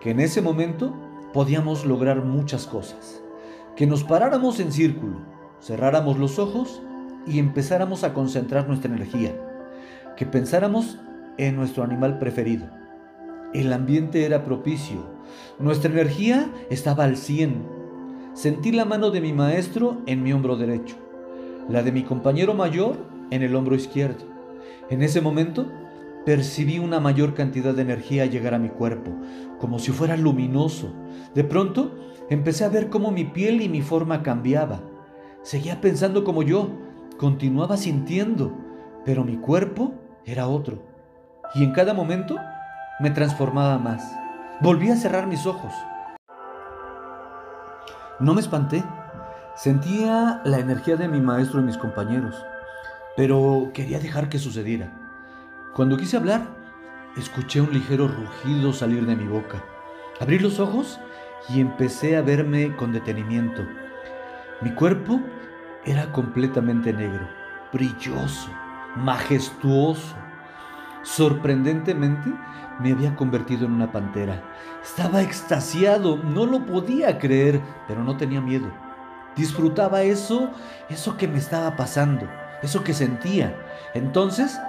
que 0.00 0.10
en 0.10 0.20
ese 0.20 0.40
momento 0.40 0.94
podíamos 1.32 1.84
lograr 1.84 2.24
muchas 2.24 2.66
cosas, 2.66 3.22
que 3.76 3.86
nos 3.86 4.04
paráramos 4.04 4.60
en 4.60 4.72
círculo, 4.72 5.16
cerráramos 5.60 6.18
los 6.18 6.38
ojos 6.38 6.82
y 7.26 7.38
empezáramos 7.38 8.04
a 8.04 8.14
concentrar 8.14 8.68
nuestra 8.68 8.92
energía, 8.92 9.34
que 10.16 10.26
pensáramos 10.26 10.98
en 11.36 11.56
nuestro 11.56 11.84
animal 11.84 12.18
preferido. 12.18 12.66
El 13.54 13.72
ambiente 13.72 14.24
era 14.24 14.44
propicio, 14.44 15.04
nuestra 15.58 15.90
energía 15.90 16.50
estaba 16.70 17.04
al 17.04 17.16
100 17.16 17.78
Sentí 18.38 18.70
la 18.70 18.84
mano 18.84 19.10
de 19.10 19.20
mi 19.20 19.32
maestro 19.32 19.98
en 20.06 20.22
mi 20.22 20.32
hombro 20.32 20.56
derecho, 20.56 20.94
la 21.68 21.82
de 21.82 21.90
mi 21.90 22.04
compañero 22.04 22.54
mayor 22.54 22.94
en 23.32 23.42
el 23.42 23.56
hombro 23.56 23.74
izquierdo. 23.74 24.37
En 24.90 25.02
ese 25.02 25.20
momento 25.20 25.70
percibí 26.24 26.78
una 26.78 27.00
mayor 27.00 27.34
cantidad 27.34 27.74
de 27.74 27.82
energía 27.82 28.26
llegar 28.26 28.54
a 28.54 28.58
mi 28.58 28.68
cuerpo, 28.68 29.12
como 29.58 29.78
si 29.78 29.92
fuera 29.92 30.16
luminoso. 30.16 30.92
De 31.34 31.44
pronto 31.44 31.94
empecé 32.30 32.64
a 32.64 32.68
ver 32.68 32.88
cómo 32.88 33.10
mi 33.10 33.24
piel 33.24 33.60
y 33.60 33.68
mi 33.68 33.82
forma 33.82 34.22
cambiaba. 34.22 34.80
Seguía 35.42 35.80
pensando 35.80 36.24
como 36.24 36.42
yo, 36.42 36.70
continuaba 37.18 37.76
sintiendo, 37.76 38.52
pero 39.04 39.24
mi 39.24 39.36
cuerpo 39.36 39.94
era 40.24 40.48
otro. 40.48 40.82
Y 41.54 41.64
en 41.64 41.72
cada 41.72 41.94
momento 41.94 42.36
me 43.00 43.10
transformaba 43.10 43.78
más. 43.78 44.14
Volví 44.60 44.90
a 44.90 44.96
cerrar 44.96 45.26
mis 45.26 45.46
ojos. 45.46 45.72
No 48.20 48.34
me 48.34 48.40
espanté. 48.40 48.82
Sentía 49.54 50.40
la 50.44 50.58
energía 50.58 50.96
de 50.96 51.08
mi 51.08 51.20
maestro 51.20 51.60
y 51.60 51.64
mis 51.64 51.78
compañeros, 51.78 52.34
pero 53.18 53.72
quería 53.74 53.98
dejar 53.98 54.28
que 54.28 54.38
sucediera. 54.38 54.92
Cuando 55.74 55.96
quise 55.96 56.16
hablar, 56.16 56.54
escuché 57.16 57.60
un 57.60 57.72
ligero 57.72 58.06
rugido 58.06 58.72
salir 58.72 59.04
de 59.06 59.16
mi 59.16 59.26
boca. 59.26 59.60
Abrí 60.20 60.38
los 60.38 60.60
ojos 60.60 61.00
y 61.48 61.60
empecé 61.60 62.16
a 62.16 62.22
verme 62.22 62.76
con 62.76 62.92
detenimiento. 62.92 63.66
Mi 64.60 64.70
cuerpo 64.70 65.20
era 65.84 66.12
completamente 66.12 66.92
negro, 66.92 67.28
brilloso, 67.72 68.50
majestuoso. 68.94 70.14
Sorprendentemente, 71.02 72.32
me 72.78 72.92
había 72.92 73.16
convertido 73.16 73.66
en 73.66 73.72
una 73.72 73.90
pantera. 73.90 74.44
Estaba 74.80 75.22
extasiado, 75.22 76.18
no 76.18 76.46
lo 76.46 76.64
podía 76.64 77.18
creer, 77.18 77.60
pero 77.88 78.04
no 78.04 78.16
tenía 78.16 78.40
miedo. 78.40 78.70
Disfrutaba 79.34 80.02
eso, 80.02 80.52
eso 80.88 81.16
que 81.16 81.26
me 81.26 81.38
estaba 81.38 81.74
pasando, 81.74 82.28
eso 82.62 82.84
que 82.84 82.94
sentía. 82.94 83.54
Entonces 83.94 84.60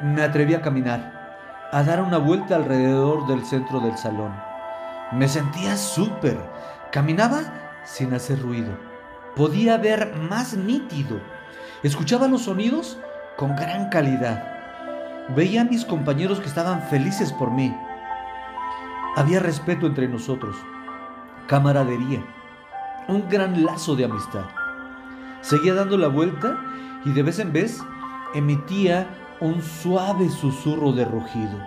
me 0.00 0.22
atreví 0.22 0.54
a 0.54 0.62
caminar, 0.62 1.68
a 1.72 1.82
dar 1.82 2.02
una 2.02 2.18
vuelta 2.18 2.56
alrededor 2.56 3.26
del 3.26 3.44
centro 3.44 3.80
del 3.80 3.96
salón. 3.96 4.34
Me 5.12 5.28
sentía 5.28 5.76
súper. 5.76 6.38
Caminaba 6.90 7.42
sin 7.84 8.14
hacer 8.14 8.40
ruido. 8.40 8.76
Podía 9.36 9.76
ver 9.76 10.14
más 10.16 10.54
nítido. 10.54 11.20
Escuchaba 11.82 12.28
los 12.28 12.42
sonidos 12.42 12.98
con 13.36 13.56
gran 13.56 13.88
calidad. 13.90 14.42
Veía 15.34 15.62
a 15.62 15.64
mis 15.64 15.84
compañeros 15.84 16.40
que 16.40 16.48
estaban 16.48 16.82
felices 16.82 17.32
por 17.32 17.50
mí. 17.50 17.74
Había 19.16 19.40
respeto 19.40 19.86
entre 19.86 20.08
nosotros, 20.08 20.56
camaradería, 21.46 22.24
un 23.06 23.28
gran 23.28 23.64
lazo 23.64 23.94
de 23.94 24.04
amistad. 24.04 24.44
Seguía 25.44 25.74
dando 25.74 25.96
la 25.96 26.08
vuelta 26.08 26.58
y 27.04 27.12
de 27.12 27.22
vez 27.22 27.38
en 27.38 27.52
vez 27.52 27.80
emitía 28.34 29.08
un 29.40 29.62
suave 29.62 30.28
susurro 30.30 30.92
de 30.92 31.04
rugido. 31.04 31.58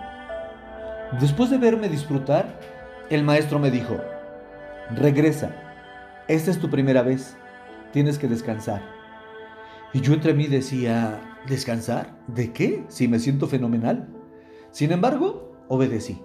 Después 1.20 1.48
de 1.50 1.58
verme 1.58 1.88
disfrutar, 1.88 2.60
el 3.08 3.24
maestro 3.24 3.58
me 3.58 3.70
dijo, 3.70 3.96
regresa, 4.94 5.54
esta 6.28 6.50
es 6.50 6.58
tu 6.58 6.68
primera 6.68 7.02
vez, 7.02 7.36
tienes 7.92 8.18
que 8.18 8.28
descansar. 8.28 8.82
Y 9.94 10.00
yo 10.00 10.12
entre 10.12 10.34
mí 10.34 10.48
decía, 10.48 11.20
¿Descansar? 11.48 12.14
¿De 12.26 12.52
qué? 12.52 12.84
Si 12.88 13.08
me 13.08 13.18
siento 13.18 13.46
fenomenal. 13.46 14.06
Sin 14.70 14.92
embargo, 14.92 15.52
obedecí. 15.68 16.20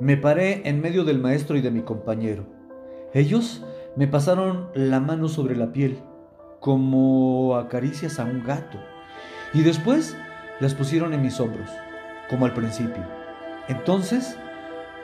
Me 0.00 0.16
paré 0.16 0.68
en 0.68 0.80
medio 0.80 1.04
del 1.04 1.20
maestro 1.20 1.56
y 1.56 1.60
de 1.60 1.70
mi 1.70 1.82
compañero. 1.82 2.46
Ellos 3.14 3.64
me 3.96 4.08
pasaron 4.08 4.68
la 4.74 4.98
mano 4.98 5.28
sobre 5.28 5.56
la 5.56 5.72
piel, 5.72 5.98
como 6.60 7.56
acaricias 7.56 8.20
a 8.20 8.24
un 8.24 8.44
gato, 8.44 8.78
y 9.52 9.62
después 9.62 10.16
las 10.60 10.74
pusieron 10.74 11.14
en 11.14 11.22
mis 11.22 11.40
hombros, 11.40 11.70
como 12.28 12.44
al 12.44 12.52
principio. 12.52 13.02
Entonces, 13.68 14.38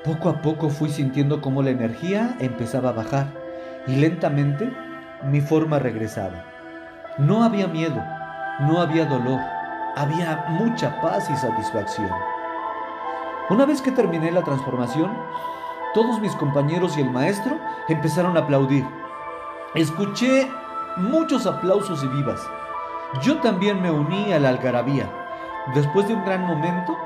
poco 0.04 0.28
a 0.28 0.42
poco 0.42 0.68
fui 0.68 0.90
sintiendo 0.90 1.40
cómo 1.40 1.62
la 1.62 1.70
energía 1.70 2.36
empezaba 2.38 2.90
a 2.90 2.92
bajar 2.92 3.26
y 3.86 3.96
lentamente 3.96 4.70
mi 5.24 5.40
forma 5.40 5.78
regresaba. 5.78 6.44
No 7.18 7.42
había 7.42 7.66
miedo, 7.66 8.02
no 8.60 8.80
había 8.80 9.06
dolor, 9.06 9.40
había 9.96 10.44
mucha 10.50 11.00
paz 11.00 11.30
y 11.30 11.36
satisfacción. 11.36 12.10
Una 13.48 13.64
vez 13.64 13.80
que 13.80 13.92
terminé 13.92 14.30
la 14.30 14.42
transformación, 14.42 15.10
todos 15.94 16.20
mis 16.20 16.36
compañeros 16.36 16.98
y 16.98 17.00
el 17.00 17.10
maestro 17.10 17.58
empezaron 17.88 18.36
a 18.36 18.40
aplaudir. 18.40 18.84
Escuché 19.74 20.48
muchos 20.96 21.46
aplausos 21.46 22.02
y 22.04 22.08
vivas. 22.08 22.40
Yo 23.22 23.40
también 23.40 23.80
me 23.82 23.90
uní 23.90 24.32
a 24.32 24.40
la 24.40 24.50
algarabía. 24.50 25.10
Después 25.74 26.08
de 26.08 26.14
un 26.14 26.24
gran 26.24 26.42
momento, 26.46 26.96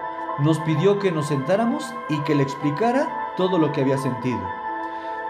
nos 0.40 0.58
pidió 0.60 0.98
que 0.98 1.12
nos 1.12 1.28
sentáramos 1.28 1.84
y 2.08 2.18
que 2.20 2.34
le 2.34 2.42
explicara 2.42 3.08
todo 3.36 3.58
lo 3.58 3.72
que 3.72 3.82
había 3.82 3.98
sentido. 3.98 4.40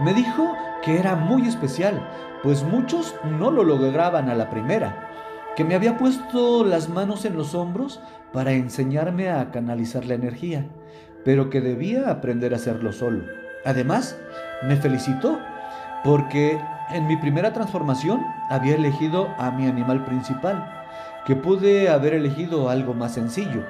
Me 0.01 0.14
dijo 0.14 0.55
que 0.83 0.99
era 0.99 1.16
muy 1.16 1.46
especial, 1.46 2.09
pues 2.42 2.62
muchos 2.64 3.14
no 3.25 3.51
lo 3.51 3.64
lograban 3.64 4.31
a 4.31 4.35
la 4.35 4.49
primera 4.49 5.11
que 5.57 5.64
me 5.64 5.75
había 5.75 5.99
puesto 5.99 6.64
las 6.64 6.88
manos 6.88 7.25
en 7.25 7.37
los 7.37 7.55
hombros 7.55 8.01
para 8.33 8.53
enseñarme 8.53 9.31
a 9.31 9.51
canalizar 9.51 10.05
la 10.05 10.14
energía, 10.14 10.66
pero 11.25 11.51
que 11.51 11.61
debía 11.61 12.11
aprender 12.11 12.53
a 12.53 12.57
hacerlo 12.57 12.92
solo. 12.92 13.25
Además, 13.64 14.18
me 14.62 14.77
felicitó 14.77 15.38
porque 16.05 16.59
en 16.92 17.07
mi 17.07 17.16
primera 17.16 17.53
transformación 17.53 18.24
había 18.48 18.74
elegido 18.74 19.35
a 19.38 19.50
mi 19.50 19.66
animal 19.66 20.05
principal, 20.05 20.85
que 21.24 21.37
pude 21.37 21.88
haber 21.88 22.14
elegido 22.14 22.68
algo 22.68 22.94
más 22.94 23.14
sencillo. 23.14 23.64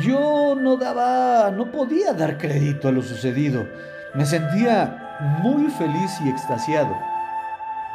Yo 0.00 0.54
no 0.54 0.76
daba, 0.76 1.50
no 1.50 1.70
podía 1.70 2.12
dar 2.12 2.38
crédito 2.38 2.88
a 2.88 2.92
lo 2.92 3.02
sucedido. 3.02 3.66
Me 4.14 4.24
sentía 4.24 5.18
muy 5.42 5.70
feliz 5.70 6.18
y 6.24 6.28
extasiado. 6.28 6.96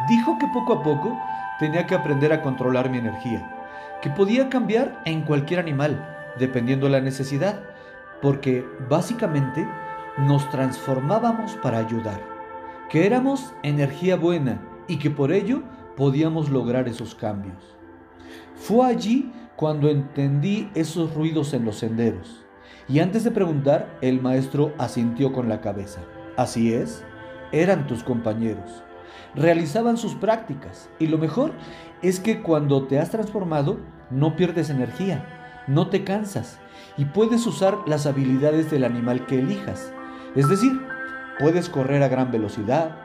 Dijo 0.07 0.37
que 0.37 0.47
poco 0.53 0.73
a 0.73 0.83
poco 0.83 1.19
tenía 1.59 1.85
que 1.85 1.95
aprender 1.95 2.31
a 2.31 2.41
controlar 2.41 2.89
mi 2.89 2.99
energía, 2.99 3.41
que 4.01 4.09
podía 4.09 4.49
cambiar 4.49 5.01
en 5.05 5.23
cualquier 5.23 5.59
animal, 5.59 5.99
dependiendo 6.37 6.85
de 6.85 6.93
la 6.93 7.01
necesidad, 7.01 7.59
porque 8.21 8.65
básicamente 8.87 9.67
nos 10.17 10.49
transformábamos 10.49 11.53
para 11.55 11.79
ayudar, 11.79 12.19
que 12.89 13.05
éramos 13.05 13.53
energía 13.63 14.15
buena 14.15 14.61
y 14.87 14.97
que 14.97 15.11
por 15.11 15.31
ello 15.31 15.61
podíamos 15.95 16.49
lograr 16.49 16.87
esos 16.87 17.13
cambios. 17.13 17.77
Fue 18.55 18.85
allí 18.85 19.31
cuando 19.55 19.89
entendí 19.89 20.69
esos 20.73 21.13
ruidos 21.13 21.53
en 21.53 21.65
los 21.65 21.77
senderos, 21.77 22.45
Y 22.87 23.01
antes 23.01 23.23
de 23.23 23.29
preguntar, 23.29 23.99
el 24.01 24.19
maestro 24.19 24.73
asintió 24.79 25.31
con 25.31 25.47
la 25.47 25.61
cabeza. 25.61 26.01
Así 26.37 26.73
es, 26.73 27.03
eran 27.51 27.85
tus 27.85 28.03
compañeros. 28.03 28.83
Realizaban 29.35 29.95
sus 29.95 30.15
prácticas. 30.15 30.89
Y 30.97 31.05
lo 31.05 31.19
mejor 31.19 31.51
es 32.01 32.19
que 32.19 32.41
cuando 32.41 32.87
te 32.87 32.97
has 32.97 33.11
transformado, 33.11 33.77
no 34.09 34.35
pierdes 34.35 34.71
energía, 34.71 35.63
no 35.67 35.89
te 35.89 36.03
cansas 36.03 36.59
y 36.97 37.05
puedes 37.05 37.45
usar 37.45 37.77
las 37.85 38.07
habilidades 38.07 38.71
del 38.71 38.83
animal 38.83 39.27
que 39.27 39.39
elijas. 39.39 39.93
Es 40.35 40.49
decir, 40.49 40.71
puedes 41.39 41.69
correr 41.69 42.03
a 42.03 42.07
gran 42.09 42.31
velocidad, 42.31 42.97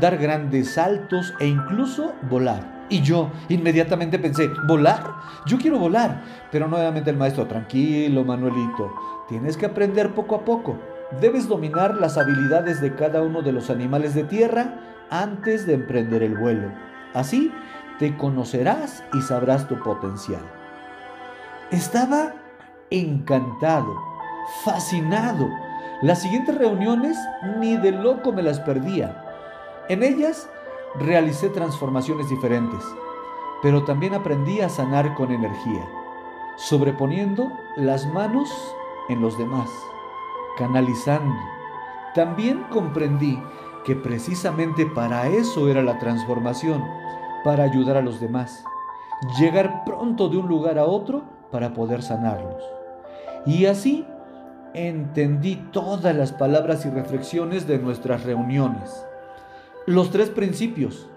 dar 0.00 0.16
grandes 0.16 0.74
saltos 0.74 1.34
e 1.38 1.46
incluso 1.46 2.14
volar. 2.22 2.86
Y 2.88 3.00
yo 3.02 3.30
inmediatamente 3.48 4.18
pensé, 4.18 4.50
¿volar? 4.66 5.14
Yo 5.46 5.58
quiero 5.58 5.78
volar. 5.78 6.22
Pero 6.50 6.68
nuevamente 6.68 7.10
el 7.10 7.16
maestro, 7.16 7.46
tranquilo 7.46 8.24
Manuelito, 8.24 8.92
tienes 9.28 9.56
que 9.56 9.66
aprender 9.66 10.14
poco 10.14 10.34
a 10.34 10.44
poco. 10.44 10.78
Debes 11.20 11.48
dominar 11.48 11.96
las 11.96 12.18
habilidades 12.18 12.80
de 12.80 12.94
cada 12.94 13.22
uno 13.22 13.42
de 13.42 13.52
los 13.52 13.70
animales 13.70 14.14
de 14.14 14.24
tierra 14.24 14.74
antes 15.10 15.66
de 15.66 15.74
emprender 15.74 16.22
el 16.22 16.36
vuelo. 16.36 16.68
Así 17.14 17.52
te 17.98 18.16
conocerás 18.16 19.04
y 19.12 19.20
sabrás 19.20 19.68
tu 19.68 19.78
potencial. 19.78 20.42
Estaba 21.70 22.34
encantado, 22.90 23.94
fascinado. 24.64 25.48
Las 26.02 26.20
siguientes 26.20 26.58
reuniones 26.58 27.16
ni 27.60 27.76
de 27.76 27.92
loco 27.92 28.32
me 28.32 28.42
las 28.42 28.58
perdía. 28.58 29.24
En 29.88 30.02
ellas 30.02 30.50
realicé 30.96 31.48
transformaciones 31.48 32.28
diferentes, 32.28 32.82
pero 33.62 33.84
también 33.84 34.12
aprendí 34.12 34.60
a 34.60 34.68
sanar 34.68 35.14
con 35.14 35.30
energía, 35.30 35.88
sobreponiendo 36.56 37.52
las 37.76 38.04
manos 38.06 38.48
en 39.08 39.20
los 39.20 39.38
demás, 39.38 39.70
canalizando. 40.58 41.36
También 42.16 42.64
comprendí 42.64 43.40
que 43.84 43.94
precisamente 43.94 44.86
para 44.86 45.28
eso 45.28 45.68
era 45.68 45.82
la 45.82 46.00
transformación, 46.00 46.84
para 47.44 47.62
ayudar 47.62 47.96
a 47.96 48.02
los 48.02 48.18
demás, 48.18 48.64
llegar 49.38 49.84
pronto 49.84 50.28
de 50.28 50.38
un 50.38 50.48
lugar 50.48 50.80
a 50.80 50.84
otro 50.84 51.22
para 51.52 51.72
poder 51.74 52.02
sanarlos. 52.02 52.64
Y 53.46 53.66
así 53.66 54.04
entendí 54.74 55.56
todas 55.72 56.14
las 56.14 56.32
palabras 56.32 56.86
y 56.86 56.90
reflexiones 56.90 57.66
de 57.66 57.78
nuestras 57.78 58.24
reuniones. 58.24 59.04
Los 59.86 60.10
tres 60.10 60.30
principios. 60.30 61.08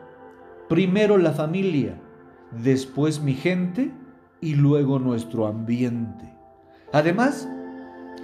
Primero 0.67 1.17
la 1.17 1.31
familia, 1.31 1.95
después 2.63 3.21
mi 3.21 3.33
gente 3.33 3.91
y 4.41 4.55
luego 4.55 4.99
nuestro 4.99 5.45
ambiente. 5.45 6.33
Además, 6.91 7.47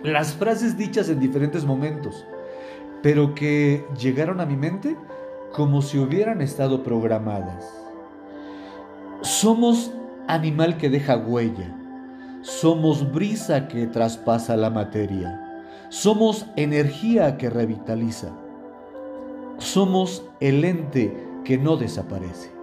las 0.03 0.33
frases 0.33 0.77
dichas 0.77 1.09
en 1.09 1.19
diferentes 1.19 1.65
momentos, 1.65 2.25
pero 3.03 3.35
que 3.35 3.85
llegaron 3.99 4.41
a 4.41 4.45
mi 4.45 4.55
mente 4.55 4.97
como 5.53 5.81
si 5.81 5.99
hubieran 5.99 6.41
estado 6.41 6.83
programadas. 6.83 7.71
Somos 9.21 9.91
animal 10.27 10.77
que 10.77 10.89
deja 10.89 11.17
huella. 11.17 11.80
Somos 12.41 13.11
brisa 13.11 13.67
que 13.67 13.85
traspasa 13.85 14.57
la 14.57 14.69
materia. 14.69 15.63
Somos 15.89 16.47
energía 16.55 17.37
que 17.37 17.49
revitaliza. 17.49 18.29
Somos 19.59 20.23
el 20.39 20.65
ente 20.65 21.15
que 21.45 21.59
no 21.59 21.77
desaparece. 21.77 22.60